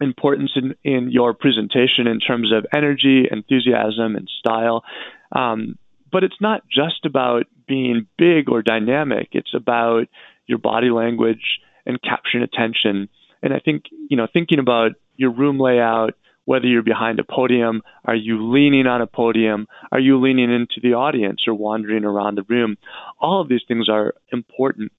importance 0.01 0.53
in, 0.57 0.75
in 0.83 1.11
your 1.11 1.33
presentation 1.33 2.07
in 2.07 2.19
terms 2.19 2.53
of 2.53 2.67
energy, 2.75 3.25
enthusiasm, 3.31 4.17
and 4.17 4.29
style. 4.39 4.85
Um, 5.31 5.79
but 6.11 6.25
it's 6.25 6.41
not 6.41 6.63
just 6.69 7.05
about 7.05 7.45
being 7.67 8.07
big 8.19 8.49
or 8.49 8.63
dynamic. 8.63 9.29
It's 9.33 9.55
about 9.55 10.09
your 10.47 10.59
body 10.59 10.91
language 10.91 11.61
and 11.87 12.01
capturing 12.03 12.43
attention 12.43 13.09
and 13.43 13.53
I 13.53 13.59
think, 13.59 13.85
you 14.09 14.17
know, 14.17 14.29
thinking 14.33 14.59
about 14.59 14.93
your 15.17 15.33
room 15.33 15.59
layout, 15.59 16.15
whether 16.45 16.67
you're 16.67 16.83
behind 16.83 17.19
a 17.21 17.25
podium, 17.25 17.83
are 18.05 18.15
you 18.15 18.51
leaning 18.53 18.87
on 18.87 19.01
a 19.01 19.07
podium, 19.07 19.67
are 19.91 20.01
you 20.01 20.21
leaning 20.21 20.53
into 20.53 20.81
the 20.83 20.95
audience 20.95 21.45
or 21.47 21.55
wandering 21.55 22.05
around 22.05 22.37
the 22.37 22.45
room? 22.49 22.77
All 23.21 23.41
of 23.41 23.49
these 23.49 23.63
things 23.67 23.89
are 23.89 24.15
important. 24.33 24.93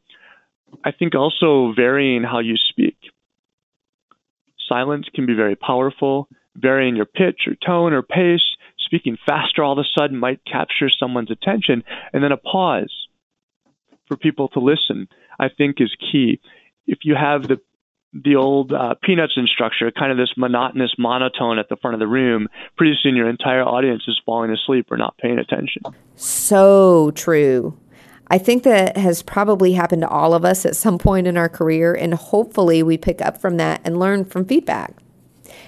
I 0.84 0.92
think 0.92 1.16
also 1.16 1.74
varying 1.76 2.24
how 2.24 2.40
you 2.40 2.56
speak. 2.58 2.98
Silence 4.68 5.08
can 5.14 5.26
be 5.26 5.34
very 5.34 5.56
powerful. 5.56 6.28
Varying 6.56 6.96
your 6.96 7.06
pitch 7.06 7.48
or 7.48 7.56
tone 7.56 7.94
or 7.94 8.04
pace, 8.04 8.56
speaking 8.78 9.18
faster 9.26 9.64
all 9.64 9.74
of 9.74 9.80
a 9.80 10.00
sudden 10.00 10.18
might 10.18 10.46
capture 10.46 10.90
someone's 10.90 11.32
attention, 11.32 11.84
and 12.14 12.24
then 12.24 12.32
a 12.32 12.38
pause 12.38 13.08
for 14.08 14.18
people 14.18 14.50
to 14.50 14.60
listen, 14.60 15.08
I 15.40 15.50
think 15.50 15.82
is 15.82 15.96
key. 16.00 16.40
If 16.86 17.00
you 17.04 17.16
have 17.16 17.48
the 17.48 17.60
the 18.14 18.36
old 18.36 18.72
uh, 18.72 18.96
Peanuts 19.02 19.34
instructor, 19.38 19.92
kind 19.92 20.12
of 20.12 20.18
this 20.18 20.34
monotonous 20.38 20.92
monotone 20.98 21.58
at 21.58 21.70
the 21.70 21.76
front 21.78 21.96
of 21.96 22.00
the 22.00 22.08
room, 22.08 22.48
pretty 22.78 22.96
soon 23.02 23.16
your 23.16 23.30
entire 23.30 23.64
audience 23.64 24.04
is 24.08 24.20
falling 24.26 24.52
asleep 24.52 24.92
or 24.92 24.98
not 24.98 25.18
paying 25.18 25.40
attention. 25.40 25.82
So 26.16 27.12
true. 27.12 27.78
I 28.28 28.38
think 28.38 28.64
that 28.64 28.98
has 28.98 29.22
probably 29.22 29.74
happened 29.74 30.02
to 30.04 30.10
all 30.10 30.34
of 30.34 30.46
us 30.46 30.66
at 30.66 30.76
some 30.76 30.98
point 30.98 31.28
in 31.28 31.38
our 31.38 31.50
career, 31.50 31.94
and 31.94 32.14
hopefully 32.14 32.82
we 32.82 32.98
pick 32.98 33.22
up 33.22 33.40
from 33.40 33.58
that 33.58 33.82
and 33.84 34.00
learn 34.00 34.26
from 34.26 34.46
feedback. 34.46 34.96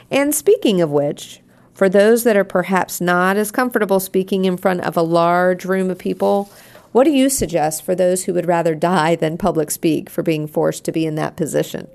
And 0.09 0.33
speaking 0.33 0.81
of 0.81 0.91
which, 0.91 1.41
for 1.73 1.89
those 1.89 2.23
that 2.23 2.37
are 2.37 2.45
perhaps 2.45 3.01
not 3.01 3.37
as 3.37 3.51
comfortable 3.51 3.99
speaking 3.99 4.45
in 4.45 4.55
front 4.55 4.81
of 4.81 4.95
a 4.95 5.01
large 5.01 5.65
room 5.65 5.89
of 5.89 5.97
people, 5.97 6.49
what 6.91 7.03
do 7.03 7.11
you 7.11 7.29
suggest 7.29 7.83
for 7.83 7.93
those 7.93 8.23
who 8.23 8.33
would 8.33 8.47
rather 8.47 8.73
die 8.73 9.15
than 9.15 9.37
public 9.37 9.69
speak 9.69 10.09
for 10.09 10.23
being 10.23 10.47
forced 10.47 10.85
to 10.85 10.93
be 10.93 11.05
in 11.05 11.15
that 11.15 11.35
position? 11.35 11.87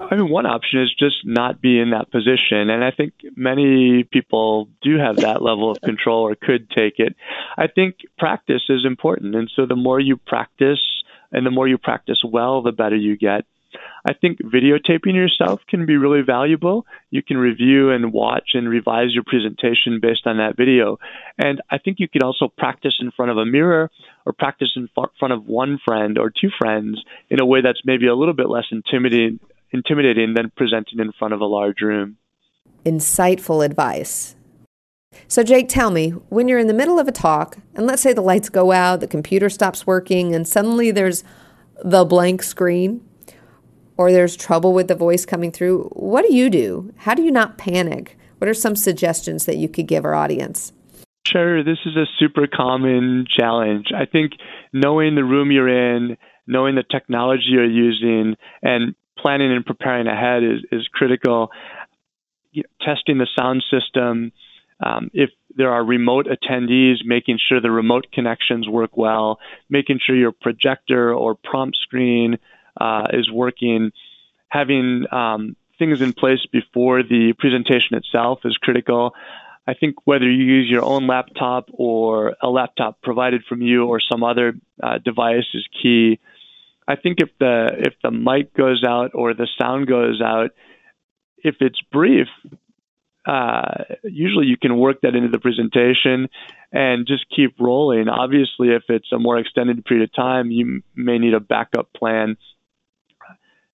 I 0.00 0.14
mean, 0.14 0.30
one 0.30 0.46
option 0.46 0.82
is 0.82 0.94
just 0.98 1.16
not 1.24 1.60
be 1.60 1.78
in 1.78 1.90
that 1.90 2.10
position. 2.10 2.70
And 2.70 2.84
I 2.84 2.90
think 2.90 3.14
many 3.36 4.04
people 4.04 4.68
do 4.82 4.98
have 4.98 5.16
that 5.16 5.42
level 5.42 5.70
of 5.70 5.80
control 5.80 6.26
or 6.26 6.34
could 6.34 6.70
take 6.70 6.98
it. 6.98 7.16
I 7.56 7.66
think 7.66 7.96
practice 8.18 8.62
is 8.68 8.84
important. 8.84 9.34
And 9.34 9.50
so 9.54 9.66
the 9.66 9.76
more 9.76 10.00
you 10.00 10.16
practice 10.16 10.80
and 11.32 11.44
the 11.44 11.50
more 11.50 11.68
you 11.68 11.78
practice 11.78 12.22
well, 12.24 12.62
the 12.62 12.72
better 12.72 12.96
you 12.96 13.16
get. 13.16 13.44
I 14.06 14.14
think 14.14 14.38
videotaping 14.38 15.14
yourself 15.14 15.60
can 15.68 15.84
be 15.84 15.98
really 15.98 16.22
valuable. 16.22 16.86
You 17.10 17.22
can 17.22 17.36
review 17.36 17.90
and 17.90 18.12
watch 18.12 18.50
and 18.54 18.66
revise 18.68 19.12
your 19.12 19.24
presentation 19.24 20.00
based 20.00 20.26
on 20.26 20.38
that 20.38 20.56
video. 20.56 20.98
And 21.36 21.60
I 21.70 21.76
think 21.76 22.00
you 22.00 22.08
can 22.08 22.22
also 22.22 22.48
practice 22.48 22.94
in 23.00 23.10
front 23.10 23.30
of 23.30 23.36
a 23.36 23.44
mirror 23.44 23.90
or 24.24 24.32
practice 24.32 24.70
in 24.76 24.88
front 24.94 25.32
of 25.34 25.46
one 25.46 25.78
friend 25.84 26.16
or 26.16 26.30
two 26.30 26.48
friends 26.58 27.02
in 27.28 27.40
a 27.40 27.46
way 27.46 27.60
that's 27.60 27.82
maybe 27.84 28.06
a 28.06 28.14
little 28.14 28.34
bit 28.34 28.48
less 28.48 28.66
intimidating 28.70 29.40
intimidating 29.72 30.34
than 30.34 30.52
presenting 30.56 30.98
in 30.98 31.12
front 31.18 31.34
of 31.34 31.40
a 31.40 31.46
large 31.46 31.80
room. 31.80 32.16
Insightful 32.84 33.64
advice. 33.64 34.34
So, 35.26 35.42
Jake, 35.42 35.68
tell 35.68 35.90
me 35.90 36.10
when 36.28 36.48
you're 36.48 36.58
in 36.58 36.66
the 36.66 36.74
middle 36.74 36.98
of 36.98 37.08
a 37.08 37.12
talk, 37.12 37.58
and 37.74 37.86
let's 37.86 38.02
say 38.02 38.12
the 38.12 38.20
lights 38.20 38.48
go 38.48 38.72
out, 38.72 39.00
the 39.00 39.06
computer 39.06 39.48
stops 39.48 39.86
working, 39.86 40.34
and 40.34 40.46
suddenly 40.46 40.90
there's 40.90 41.24
the 41.82 42.04
blank 42.04 42.42
screen, 42.42 43.00
or 43.96 44.12
there's 44.12 44.36
trouble 44.36 44.72
with 44.72 44.88
the 44.88 44.94
voice 44.94 45.26
coming 45.26 45.50
through, 45.50 45.84
what 45.94 46.24
do 46.24 46.32
you 46.32 46.48
do? 46.48 46.92
How 46.98 47.14
do 47.14 47.22
you 47.22 47.30
not 47.30 47.58
panic? 47.58 48.16
What 48.38 48.48
are 48.48 48.54
some 48.54 48.76
suggestions 48.76 49.46
that 49.46 49.56
you 49.56 49.68
could 49.68 49.88
give 49.88 50.04
our 50.04 50.14
audience? 50.14 50.72
Sure, 51.26 51.64
this 51.64 51.78
is 51.84 51.96
a 51.96 52.06
super 52.18 52.46
common 52.46 53.26
challenge. 53.28 53.88
I 53.94 54.06
think 54.06 54.32
knowing 54.72 55.14
the 55.14 55.24
room 55.24 55.50
you're 55.50 55.68
in, 55.68 56.16
knowing 56.46 56.76
the 56.76 56.84
technology 56.84 57.48
you're 57.48 57.68
using, 57.68 58.36
and 58.62 58.94
planning 59.20 59.52
and 59.52 59.64
preparing 59.64 60.06
ahead 60.06 60.42
is, 60.42 60.64
is 60.70 60.88
critical. 60.92 61.50
You 62.52 62.62
know, 62.62 62.94
testing 62.94 63.18
the 63.18 63.28
sound 63.38 63.64
system. 63.70 64.32
Um, 64.84 65.10
if 65.12 65.30
there 65.56 65.72
are 65.72 65.84
remote 65.84 66.26
attendees, 66.26 67.04
making 67.04 67.38
sure 67.48 67.60
the 67.60 67.70
remote 67.70 68.06
connections 68.12 68.68
work 68.68 68.96
well, 68.96 69.38
making 69.68 69.98
sure 70.04 70.14
your 70.14 70.32
projector 70.32 71.12
or 71.12 71.34
prompt 71.34 71.76
screen 71.82 72.38
uh, 72.80 73.08
is 73.12 73.30
working, 73.30 73.90
having 74.48 75.04
um, 75.10 75.56
things 75.78 76.00
in 76.00 76.12
place 76.12 76.44
before 76.52 77.02
the 77.02 77.34
presentation 77.38 77.96
itself 77.96 78.40
is 78.44 78.56
critical. 78.56 79.14
I 79.66 79.74
think 79.74 79.96
whether 80.06 80.30
you 80.30 80.44
use 80.44 80.70
your 80.70 80.84
own 80.84 81.06
laptop 81.06 81.68
or 81.72 82.34
a 82.40 82.48
laptop 82.48 83.02
provided 83.02 83.42
from 83.48 83.60
you 83.60 83.86
or 83.86 84.00
some 84.00 84.24
other 84.24 84.54
uh, 84.82 84.98
device 85.04 85.44
is 85.54 85.66
key. 85.82 86.18
I 86.88 86.96
think 86.96 87.18
if 87.20 87.28
the 87.38 87.68
if 87.76 87.94
the 88.02 88.10
mic 88.10 88.54
goes 88.54 88.82
out 88.86 89.10
or 89.14 89.34
the 89.34 89.46
sound 89.60 89.86
goes 89.86 90.22
out, 90.24 90.52
if 91.36 91.56
it's 91.60 91.80
brief, 91.92 92.28
uh, 93.26 93.84
usually 94.04 94.46
you 94.46 94.56
can 94.56 94.78
work 94.78 95.02
that 95.02 95.14
into 95.14 95.28
the 95.28 95.38
presentation 95.38 96.28
and 96.72 97.06
just 97.06 97.26
keep 97.34 97.60
rolling. 97.60 98.08
Obviously, 98.08 98.68
if 98.68 98.84
it's 98.88 99.12
a 99.12 99.18
more 99.18 99.38
extended 99.38 99.84
period 99.84 100.08
of 100.08 100.14
time, 100.14 100.50
you 100.50 100.82
may 100.96 101.18
need 101.18 101.34
a 101.34 101.40
backup 101.40 101.92
plan. 101.92 102.38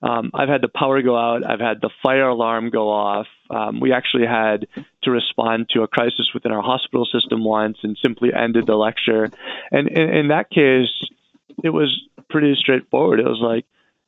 Um, 0.03 0.33
I've 0.35 0.49
had 0.49 0.61
the 0.61 0.69
power 0.69 1.01
go 1.01 1.17
out. 1.17 1.49
I've 1.49 1.61
had 1.61 1.81
the 1.81 1.91
fire 2.03 2.29
alarm 2.29 2.71
go 2.71 2.91
off. 2.91 3.27
Um, 3.49 3.81
we 3.81 3.93
actually 3.93 4.27
had 4.27 4.67
to 5.05 5.11
respond 5.11 5.69
to 5.71 5.83
a 5.83 5.89
crisis 5.89 6.31
within 6.35 6.53
our 6.53 6.63
hospital 6.63 7.07
system 7.11 7.45
once 7.45 7.79
and 7.85 7.97
simply 8.05 8.31
ended 8.35 8.67
the 8.67 8.75
lecture. 8.75 9.31
And 9.71 9.89
in, 9.89 10.11
in 10.11 10.29
that 10.29 10.51
case, 10.51 10.93
it 11.63 11.71
was 11.71 11.91
pretty 12.31 12.55
straightforward. 12.59 13.21
It 13.21 13.27
was 13.27 13.41
like, 13.43 13.65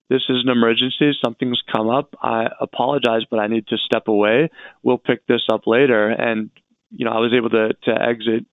this 0.08 0.22
is 0.28 0.42
an 0.44 0.50
emergency. 0.50 1.12
Something's 1.24 1.62
come 1.74 1.88
up. 1.88 2.14
I 2.22 2.46
apologize, 2.60 3.22
but 3.30 3.40
I 3.40 3.48
need 3.48 3.66
to 3.68 3.76
step 3.76 4.08
away. 4.08 4.50
We'll 4.82 4.98
pick 4.98 5.26
this 5.26 5.42
up 5.50 5.66
later. 5.66 6.08
And, 6.08 6.50
you 6.90 7.04
know, 7.04 7.10
I 7.10 7.18
was 7.18 7.32
able 7.36 7.50
to, 7.50 7.74
to 7.84 8.02
exit 8.02 8.46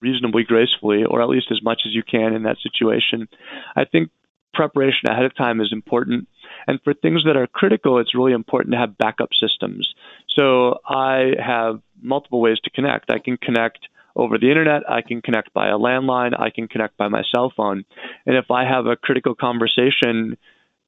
reasonably 0.00 0.42
gracefully, 0.44 1.04
or 1.04 1.22
at 1.22 1.28
least 1.28 1.46
as 1.50 1.62
much 1.62 1.82
as 1.86 1.94
you 1.94 2.02
can 2.02 2.34
in 2.34 2.42
that 2.44 2.56
situation. 2.62 3.28
I 3.76 3.84
think 3.84 4.10
preparation 4.52 5.08
ahead 5.08 5.24
of 5.24 5.36
time 5.36 5.60
is 5.60 5.72
important. 5.72 6.26
And 6.66 6.80
for 6.82 6.92
things 6.92 7.22
that 7.24 7.36
are 7.36 7.46
critical, 7.46 7.98
it's 7.98 8.14
really 8.14 8.32
important 8.32 8.72
to 8.72 8.78
have 8.78 8.98
backup 8.98 9.30
systems. 9.40 9.94
So 10.36 10.80
I 10.86 11.32
have 11.38 11.80
multiple 12.02 12.40
ways 12.40 12.58
to 12.64 12.70
connect. 12.70 13.10
I 13.10 13.18
can 13.18 13.36
connect 13.36 13.78
over 14.20 14.38
the 14.38 14.50
internet, 14.50 14.88
I 14.88 15.00
can 15.00 15.22
connect 15.22 15.52
by 15.54 15.68
a 15.68 15.78
landline, 15.78 16.38
I 16.38 16.50
can 16.50 16.68
connect 16.68 16.96
by 16.98 17.08
my 17.08 17.22
cell 17.34 17.52
phone. 17.56 17.84
And 18.26 18.36
if 18.36 18.50
I 18.50 18.64
have 18.64 18.86
a 18.86 18.94
critical 18.94 19.34
conversation 19.34 20.36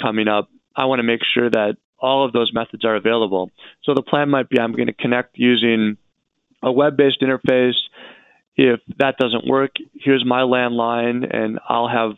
coming 0.00 0.28
up, 0.28 0.50
I 0.76 0.84
want 0.84 0.98
to 1.00 1.04
make 1.04 1.20
sure 1.34 1.48
that 1.48 1.76
all 1.98 2.26
of 2.26 2.32
those 2.32 2.52
methods 2.52 2.84
are 2.84 2.96
available. 2.96 3.50
So 3.84 3.94
the 3.94 4.02
plan 4.02 4.28
might 4.28 4.50
be 4.50 4.58
I'm 4.58 4.72
going 4.72 4.88
to 4.88 4.92
connect 4.92 5.38
using 5.38 5.96
a 6.62 6.70
web 6.70 6.96
based 6.96 7.22
interface. 7.22 7.78
If 8.54 8.80
that 8.98 9.16
doesn't 9.16 9.46
work, 9.46 9.70
here's 9.94 10.24
my 10.26 10.40
landline, 10.40 11.24
and 11.34 11.58
I'll 11.66 11.88
have 11.88 12.12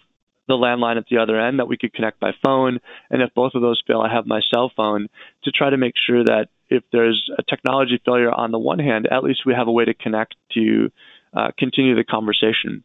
the 0.48 0.54
landline 0.54 0.96
at 0.96 1.04
the 1.10 1.18
other 1.18 1.40
end 1.40 1.58
that 1.58 1.68
we 1.68 1.76
could 1.76 1.94
connect 1.94 2.18
by 2.18 2.32
phone. 2.44 2.80
And 3.08 3.22
if 3.22 3.32
both 3.34 3.52
of 3.54 3.62
those 3.62 3.82
fail, 3.86 4.00
I 4.00 4.12
have 4.12 4.26
my 4.26 4.40
cell 4.52 4.72
phone 4.76 5.08
to 5.44 5.50
try 5.52 5.70
to 5.70 5.76
make 5.76 5.94
sure 6.06 6.24
that 6.24 6.48
if 6.74 6.84
there's 6.92 7.30
a 7.38 7.42
technology 7.42 8.00
failure 8.04 8.30
on 8.30 8.50
the 8.50 8.58
one 8.58 8.78
hand, 8.78 9.08
at 9.10 9.22
least 9.22 9.46
we 9.46 9.54
have 9.54 9.68
a 9.68 9.72
way 9.72 9.84
to 9.84 9.94
connect 9.94 10.34
to 10.52 10.90
uh, 11.34 11.50
continue 11.58 11.94
the 11.94 12.04
conversation. 12.04 12.84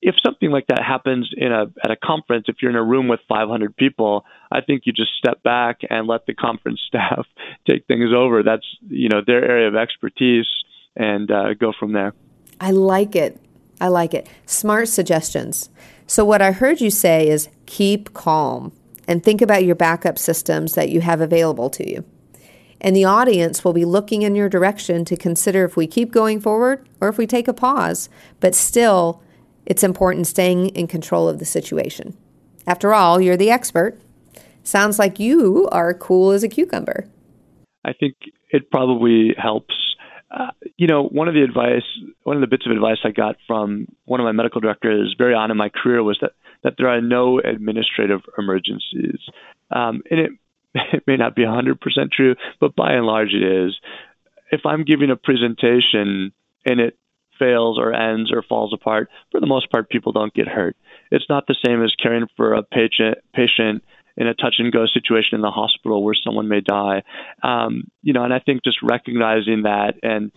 If 0.00 0.14
something 0.24 0.50
like 0.50 0.68
that 0.68 0.82
happens 0.82 1.30
in 1.36 1.50
a 1.50 1.66
at 1.82 1.90
a 1.90 1.96
conference, 1.96 2.44
if 2.48 2.56
you're 2.62 2.70
in 2.70 2.76
a 2.76 2.84
room 2.84 3.08
with 3.08 3.20
500 3.28 3.76
people, 3.76 4.24
I 4.50 4.60
think 4.60 4.82
you 4.84 4.92
just 4.92 5.10
step 5.18 5.42
back 5.42 5.80
and 5.90 6.06
let 6.06 6.26
the 6.26 6.34
conference 6.34 6.80
staff 6.86 7.26
take 7.68 7.86
things 7.86 8.10
over. 8.14 8.42
That's 8.42 8.66
you 8.88 9.08
know 9.08 9.22
their 9.26 9.44
area 9.44 9.66
of 9.66 9.74
expertise, 9.74 10.46
and 10.94 11.30
uh, 11.30 11.54
go 11.54 11.72
from 11.78 11.92
there. 11.92 12.14
I 12.60 12.70
like 12.70 13.16
it. 13.16 13.40
I 13.80 13.88
like 13.88 14.14
it. 14.14 14.28
Smart 14.46 14.88
suggestions. 14.88 15.70
So, 16.06 16.24
what 16.24 16.42
I 16.42 16.52
heard 16.52 16.80
you 16.80 16.90
say 16.90 17.28
is 17.28 17.48
keep 17.66 18.14
calm 18.14 18.72
and 19.06 19.22
think 19.22 19.40
about 19.42 19.64
your 19.64 19.74
backup 19.74 20.18
systems 20.18 20.74
that 20.74 20.90
you 20.90 21.00
have 21.00 21.20
available 21.20 21.70
to 21.70 21.88
you. 21.88 22.04
And 22.80 22.94
the 22.94 23.04
audience 23.04 23.64
will 23.64 23.72
be 23.72 23.84
looking 23.84 24.22
in 24.22 24.34
your 24.34 24.48
direction 24.48 25.04
to 25.06 25.16
consider 25.16 25.64
if 25.64 25.76
we 25.76 25.86
keep 25.86 26.10
going 26.12 26.40
forward 26.40 26.86
or 27.00 27.08
if 27.08 27.18
we 27.18 27.26
take 27.26 27.48
a 27.48 27.52
pause. 27.52 28.08
But 28.40 28.54
still, 28.54 29.22
it's 29.66 29.82
important 29.82 30.26
staying 30.26 30.68
in 30.70 30.86
control 30.86 31.28
of 31.28 31.38
the 31.38 31.44
situation. 31.44 32.16
After 32.66 32.94
all, 32.94 33.20
you're 33.20 33.36
the 33.36 33.50
expert. 33.50 34.00
Sounds 34.62 34.98
like 34.98 35.18
you 35.18 35.68
are 35.72 35.94
cool 35.94 36.30
as 36.30 36.42
a 36.42 36.48
cucumber. 36.48 37.08
I 37.84 37.92
think 37.92 38.16
it 38.50 38.70
probably 38.70 39.34
helps 39.36 39.74
uh, 40.30 40.50
you 40.76 40.86
know, 40.86 41.04
one 41.04 41.26
of 41.26 41.34
the 41.34 41.42
advice, 41.42 41.84
one 42.24 42.36
of 42.36 42.42
the 42.42 42.46
bits 42.46 42.66
of 42.66 42.72
advice 42.72 42.98
I 43.02 43.10
got 43.10 43.36
from 43.46 43.86
one 44.04 44.20
of 44.20 44.24
my 44.24 44.32
medical 44.32 44.60
directors 44.60 45.14
very 45.16 45.34
on 45.34 45.50
in 45.50 45.56
my 45.56 45.70
career 45.70 46.02
was 46.02 46.18
that 46.20 46.32
that 46.64 46.74
there 46.76 46.88
are 46.88 47.00
no 47.00 47.38
administrative 47.38 48.20
emergencies, 48.36 49.20
um, 49.70 50.02
and 50.10 50.20
it, 50.20 50.30
it 50.92 51.04
may 51.06 51.16
not 51.16 51.34
be 51.34 51.42
100% 51.42 51.76
true, 52.12 52.34
but 52.60 52.76
by 52.76 52.92
and 52.92 53.06
large 53.06 53.32
it 53.32 53.42
is. 53.42 53.78
If 54.50 54.62
I'm 54.64 54.84
giving 54.84 55.10
a 55.10 55.16
presentation 55.16 56.32
and 56.64 56.80
it 56.80 56.98
fails 57.38 57.78
or 57.78 57.92
ends 57.92 58.32
or 58.32 58.42
falls 58.42 58.72
apart, 58.72 59.08
for 59.30 59.40
the 59.40 59.46
most 59.46 59.70
part, 59.70 59.88
people 59.88 60.12
don't 60.12 60.34
get 60.34 60.48
hurt. 60.48 60.76
It's 61.10 61.28
not 61.28 61.46
the 61.46 61.56
same 61.64 61.82
as 61.82 61.94
caring 62.00 62.26
for 62.36 62.54
a 62.54 62.62
patient 62.62 63.18
patient 63.34 63.82
in 64.16 64.26
a 64.26 64.34
touch 64.34 64.56
and 64.58 64.72
go 64.72 64.84
situation 64.86 65.36
in 65.36 65.42
the 65.42 65.50
hospital 65.50 66.02
where 66.02 66.14
someone 66.14 66.48
may 66.48 66.60
die. 66.60 67.02
Um, 67.42 67.84
you 68.02 68.12
know, 68.12 68.24
and 68.24 68.34
I 68.34 68.40
think 68.40 68.64
just 68.64 68.78
recognizing 68.82 69.62
that 69.62 69.94
and 70.02 70.32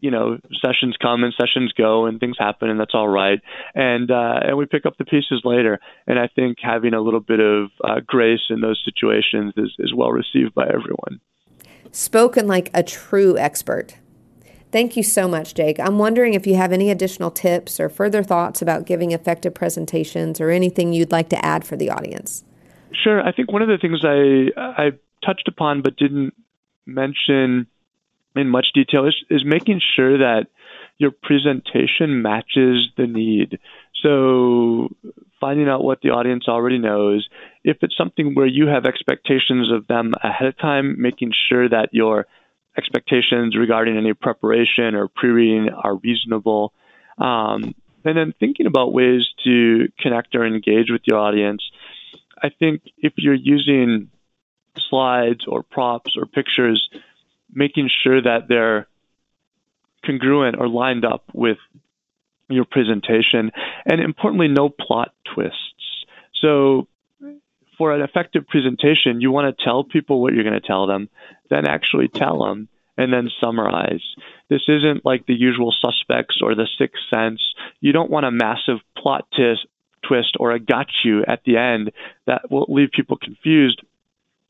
you 0.00 0.10
know, 0.10 0.38
sessions 0.64 0.96
come 1.00 1.22
and 1.22 1.32
sessions 1.40 1.72
go, 1.72 2.06
and 2.06 2.18
things 2.18 2.36
happen, 2.38 2.68
and 2.68 2.78
that's 2.78 2.94
all 2.94 3.08
right. 3.08 3.40
And 3.74 4.10
uh, 4.10 4.40
and 4.42 4.56
we 4.56 4.66
pick 4.66 4.84
up 4.84 4.96
the 4.98 5.04
pieces 5.04 5.42
later. 5.44 5.78
And 6.06 6.18
I 6.18 6.28
think 6.28 6.58
having 6.60 6.92
a 6.92 7.00
little 7.00 7.20
bit 7.20 7.40
of 7.40 7.70
uh, 7.84 8.00
grace 8.04 8.40
in 8.50 8.60
those 8.60 8.82
situations 8.84 9.54
is, 9.56 9.72
is 9.78 9.94
well 9.94 10.10
received 10.10 10.54
by 10.54 10.64
everyone. 10.64 11.20
Spoken 11.92 12.48
like 12.48 12.70
a 12.74 12.82
true 12.82 13.38
expert. 13.38 13.96
Thank 14.72 14.96
you 14.96 15.02
so 15.02 15.28
much, 15.28 15.54
Jake. 15.54 15.78
I'm 15.78 15.98
wondering 15.98 16.32
if 16.32 16.46
you 16.46 16.56
have 16.56 16.72
any 16.72 16.90
additional 16.90 17.30
tips 17.30 17.78
or 17.78 17.90
further 17.90 18.22
thoughts 18.22 18.62
about 18.62 18.86
giving 18.86 19.12
effective 19.12 19.52
presentations 19.54 20.40
or 20.40 20.48
anything 20.48 20.94
you'd 20.94 21.12
like 21.12 21.28
to 21.28 21.44
add 21.44 21.66
for 21.66 21.76
the 21.76 21.90
audience. 21.90 22.42
Sure. 23.04 23.22
I 23.22 23.32
think 23.32 23.52
one 23.52 23.62
of 23.62 23.68
the 23.68 23.78
things 23.78 24.00
I 24.02 24.58
I 24.58 24.92
touched 25.24 25.46
upon 25.46 25.82
but 25.82 25.96
didn't 25.96 26.34
mention 26.86 27.66
in 28.36 28.48
much 28.48 28.68
detail 28.74 29.06
is, 29.06 29.16
is 29.30 29.42
making 29.44 29.80
sure 29.96 30.18
that 30.18 30.46
your 30.98 31.10
presentation 31.10 32.22
matches 32.22 32.88
the 32.96 33.06
need. 33.06 33.58
So 34.02 34.88
finding 35.40 35.68
out 35.68 35.84
what 35.84 36.00
the 36.02 36.10
audience 36.10 36.44
already 36.48 36.78
knows. 36.78 37.28
If 37.64 37.78
it's 37.82 37.96
something 37.96 38.34
where 38.34 38.46
you 38.46 38.66
have 38.66 38.86
expectations 38.86 39.70
of 39.72 39.86
them 39.86 40.12
ahead 40.22 40.48
of 40.48 40.58
time, 40.58 41.00
making 41.00 41.32
sure 41.48 41.68
that 41.68 41.88
your 41.92 42.26
expectations 42.76 43.56
regarding 43.56 43.96
any 43.96 44.14
preparation 44.14 44.94
or 44.94 45.08
pre-reading 45.08 45.68
are 45.70 45.96
reasonable. 45.96 46.72
Um, 47.18 47.74
and 48.04 48.16
then 48.16 48.34
thinking 48.40 48.66
about 48.66 48.92
ways 48.92 49.22
to 49.44 49.88
connect 50.00 50.34
or 50.34 50.46
engage 50.46 50.90
with 50.90 51.02
your 51.04 51.18
audience 51.18 51.62
I 52.42 52.50
think 52.50 52.82
if 52.98 53.12
you're 53.16 53.34
using 53.34 54.10
slides 54.90 55.44
or 55.46 55.62
props 55.62 56.16
or 56.16 56.26
pictures, 56.26 56.88
making 57.52 57.90
sure 58.02 58.20
that 58.20 58.48
they're 58.48 58.86
congruent 60.04 60.56
or 60.58 60.68
lined 60.68 61.04
up 61.04 61.24
with 61.32 61.58
your 62.48 62.64
presentation, 62.64 63.50
and 63.86 64.00
importantly, 64.00 64.48
no 64.48 64.68
plot 64.68 65.12
twists. 65.34 66.04
So, 66.40 66.88
for 67.78 67.94
an 67.94 68.02
effective 68.02 68.46
presentation, 68.46 69.20
you 69.20 69.30
want 69.30 69.56
to 69.56 69.64
tell 69.64 69.84
people 69.84 70.20
what 70.20 70.34
you're 70.34 70.44
going 70.44 70.60
to 70.60 70.66
tell 70.66 70.86
them, 70.86 71.08
then 71.50 71.66
actually 71.66 72.08
tell 72.08 72.44
them, 72.44 72.68
and 72.96 73.12
then 73.12 73.30
summarize. 73.42 74.02
This 74.50 74.62
isn't 74.68 75.04
like 75.04 75.26
the 75.26 75.34
usual 75.34 75.72
suspects 75.72 76.40
or 76.42 76.54
the 76.54 76.68
sixth 76.78 77.02
sense. 77.12 77.40
You 77.80 77.92
don't 77.92 78.10
want 78.10 78.26
a 78.26 78.30
massive 78.30 78.78
plot 78.96 79.26
twist 79.32 80.36
or 80.38 80.52
a 80.52 80.60
got 80.60 80.88
you 81.04 81.24
at 81.26 81.42
the 81.44 81.56
end 81.56 81.92
that 82.26 82.50
will 82.50 82.66
leave 82.68 82.90
people 82.90 83.16
confused 83.16 83.82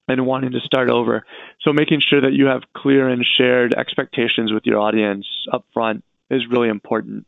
and 0.08 0.26
wanting 0.26 0.52
to 0.52 0.60
start 0.60 0.90
over. 0.90 1.24
So 1.60 1.72
making 1.72 2.00
sure 2.00 2.20
that 2.20 2.32
you 2.32 2.46
have 2.46 2.62
clear 2.76 3.08
and 3.08 3.24
shared 3.36 3.74
expectations 3.74 4.52
with 4.52 4.64
your 4.66 4.80
audience 4.80 5.26
up 5.52 5.64
front 5.72 6.04
is 6.30 6.42
really 6.50 6.68
important. 6.68 7.26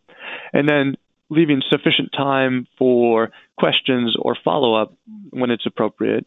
And 0.53 0.69
then 0.69 0.97
leaving 1.31 1.63
sufficient 1.71 2.11
time 2.17 2.67
for 2.79 3.31
questions 3.59 4.17
or 4.19 4.37
follow 4.45 4.75
up 4.75 4.95
when 5.31 5.51
it's 5.51 5.67
appropriate. 5.67 6.27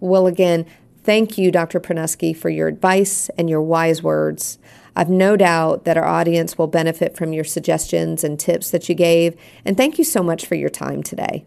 Well, 0.00 0.26
again, 0.26 0.66
thank 1.02 1.38
you, 1.38 1.50
Dr. 1.50 1.80
Prunuske, 1.80 2.36
for 2.36 2.50
your 2.50 2.68
advice 2.68 3.28
and 3.36 3.50
your 3.50 3.62
wise 3.62 4.02
words. 4.02 4.58
I've 4.94 5.10
no 5.10 5.36
doubt 5.36 5.84
that 5.84 5.96
our 5.96 6.06
audience 6.06 6.58
will 6.58 6.66
benefit 6.66 7.16
from 7.16 7.32
your 7.32 7.44
suggestions 7.44 8.24
and 8.24 8.38
tips 8.38 8.70
that 8.70 8.88
you 8.88 8.94
gave, 8.94 9.36
and 9.64 9.76
thank 9.76 9.98
you 9.98 10.04
so 10.04 10.22
much 10.22 10.46
for 10.46 10.54
your 10.54 10.70
time 10.70 11.02
today. 11.02 11.44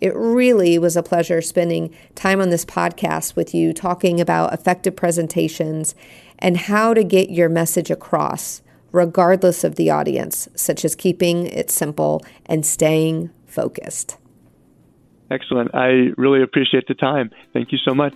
It 0.00 0.14
really 0.16 0.78
was 0.78 0.96
a 0.96 1.02
pleasure 1.02 1.42
spending 1.42 1.94
time 2.14 2.40
on 2.40 2.48
this 2.48 2.64
podcast 2.64 3.36
with 3.36 3.54
you, 3.54 3.74
talking 3.74 4.20
about 4.20 4.54
effective 4.54 4.96
presentations 4.96 5.94
and 6.38 6.56
how 6.56 6.94
to 6.94 7.04
get 7.04 7.30
your 7.30 7.50
message 7.50 7.90
across, 7.90 8.62
regardless 8.92 9.62
of 9.62 9.74
the 9.74 9.90
audience, 9.90 10.48
such 10.54 10.86
as 10.86 10.94
keeping 10.94 11.46
it 11.46 11.70
simple 11.70 12.22
and 12.46 12.64
staying 12.64 13.30
focused. 13.46 14.16
Excellent. 15.30 15.74
I 15.74 16.12
really 16.16 16.42
appreciate 16.42 16.88
the 16.88 16.94
time. 16.94 17.30
Thank 17.52 17.70
you 17.70 17.78
so 17.78 17.94
much. 17.94 18.14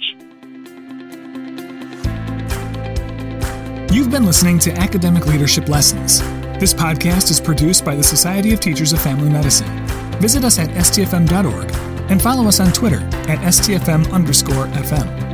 You've 3.93 4.11
been 4.11 4.25
listening 4.25 4.59
to 4.61 4.73
Academic 4.73 5.27
Leadership 5.27 5.69
Lessons. 5.69 6.21
This 6.59 6.73
podcast 6.73 7.31
is 7.31 7.41
produced 7.41 7.85
by 7.85 7.95
the 7.95 8.03
Society 8.03 8.53
of 8.55 8.61
Teachers 8.61 8.93
of 8.93 9.01
Family 9.03 9.29
Medicine. 9.29 9.84
Visit 10.21 10.45
us 10.45 10.59
at 10.59 10.71
stfm.org 10.71 11.71
and 12.11 12.21
follow 12.21 12.47
us 12.49 12.61
on 12.61 12.73
Twitter 12.73 13.01
at 13.29 13.39
stfm 13.41 14.11
underscore 14.13 14.67
fm. 14.67 15.25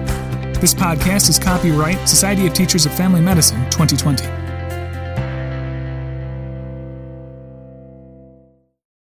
This 0.61 0.75
podcast 0.75 1.29
is 1.29 1.39
copyright 1.39 2.09
Society 2.09 2.47
of 2.47 2.53
Teachers 2.53 2.87
of 2.87 2.93
Family 2.93 3.21
Medicine 3.21 3.61
2020. 3.71 4.50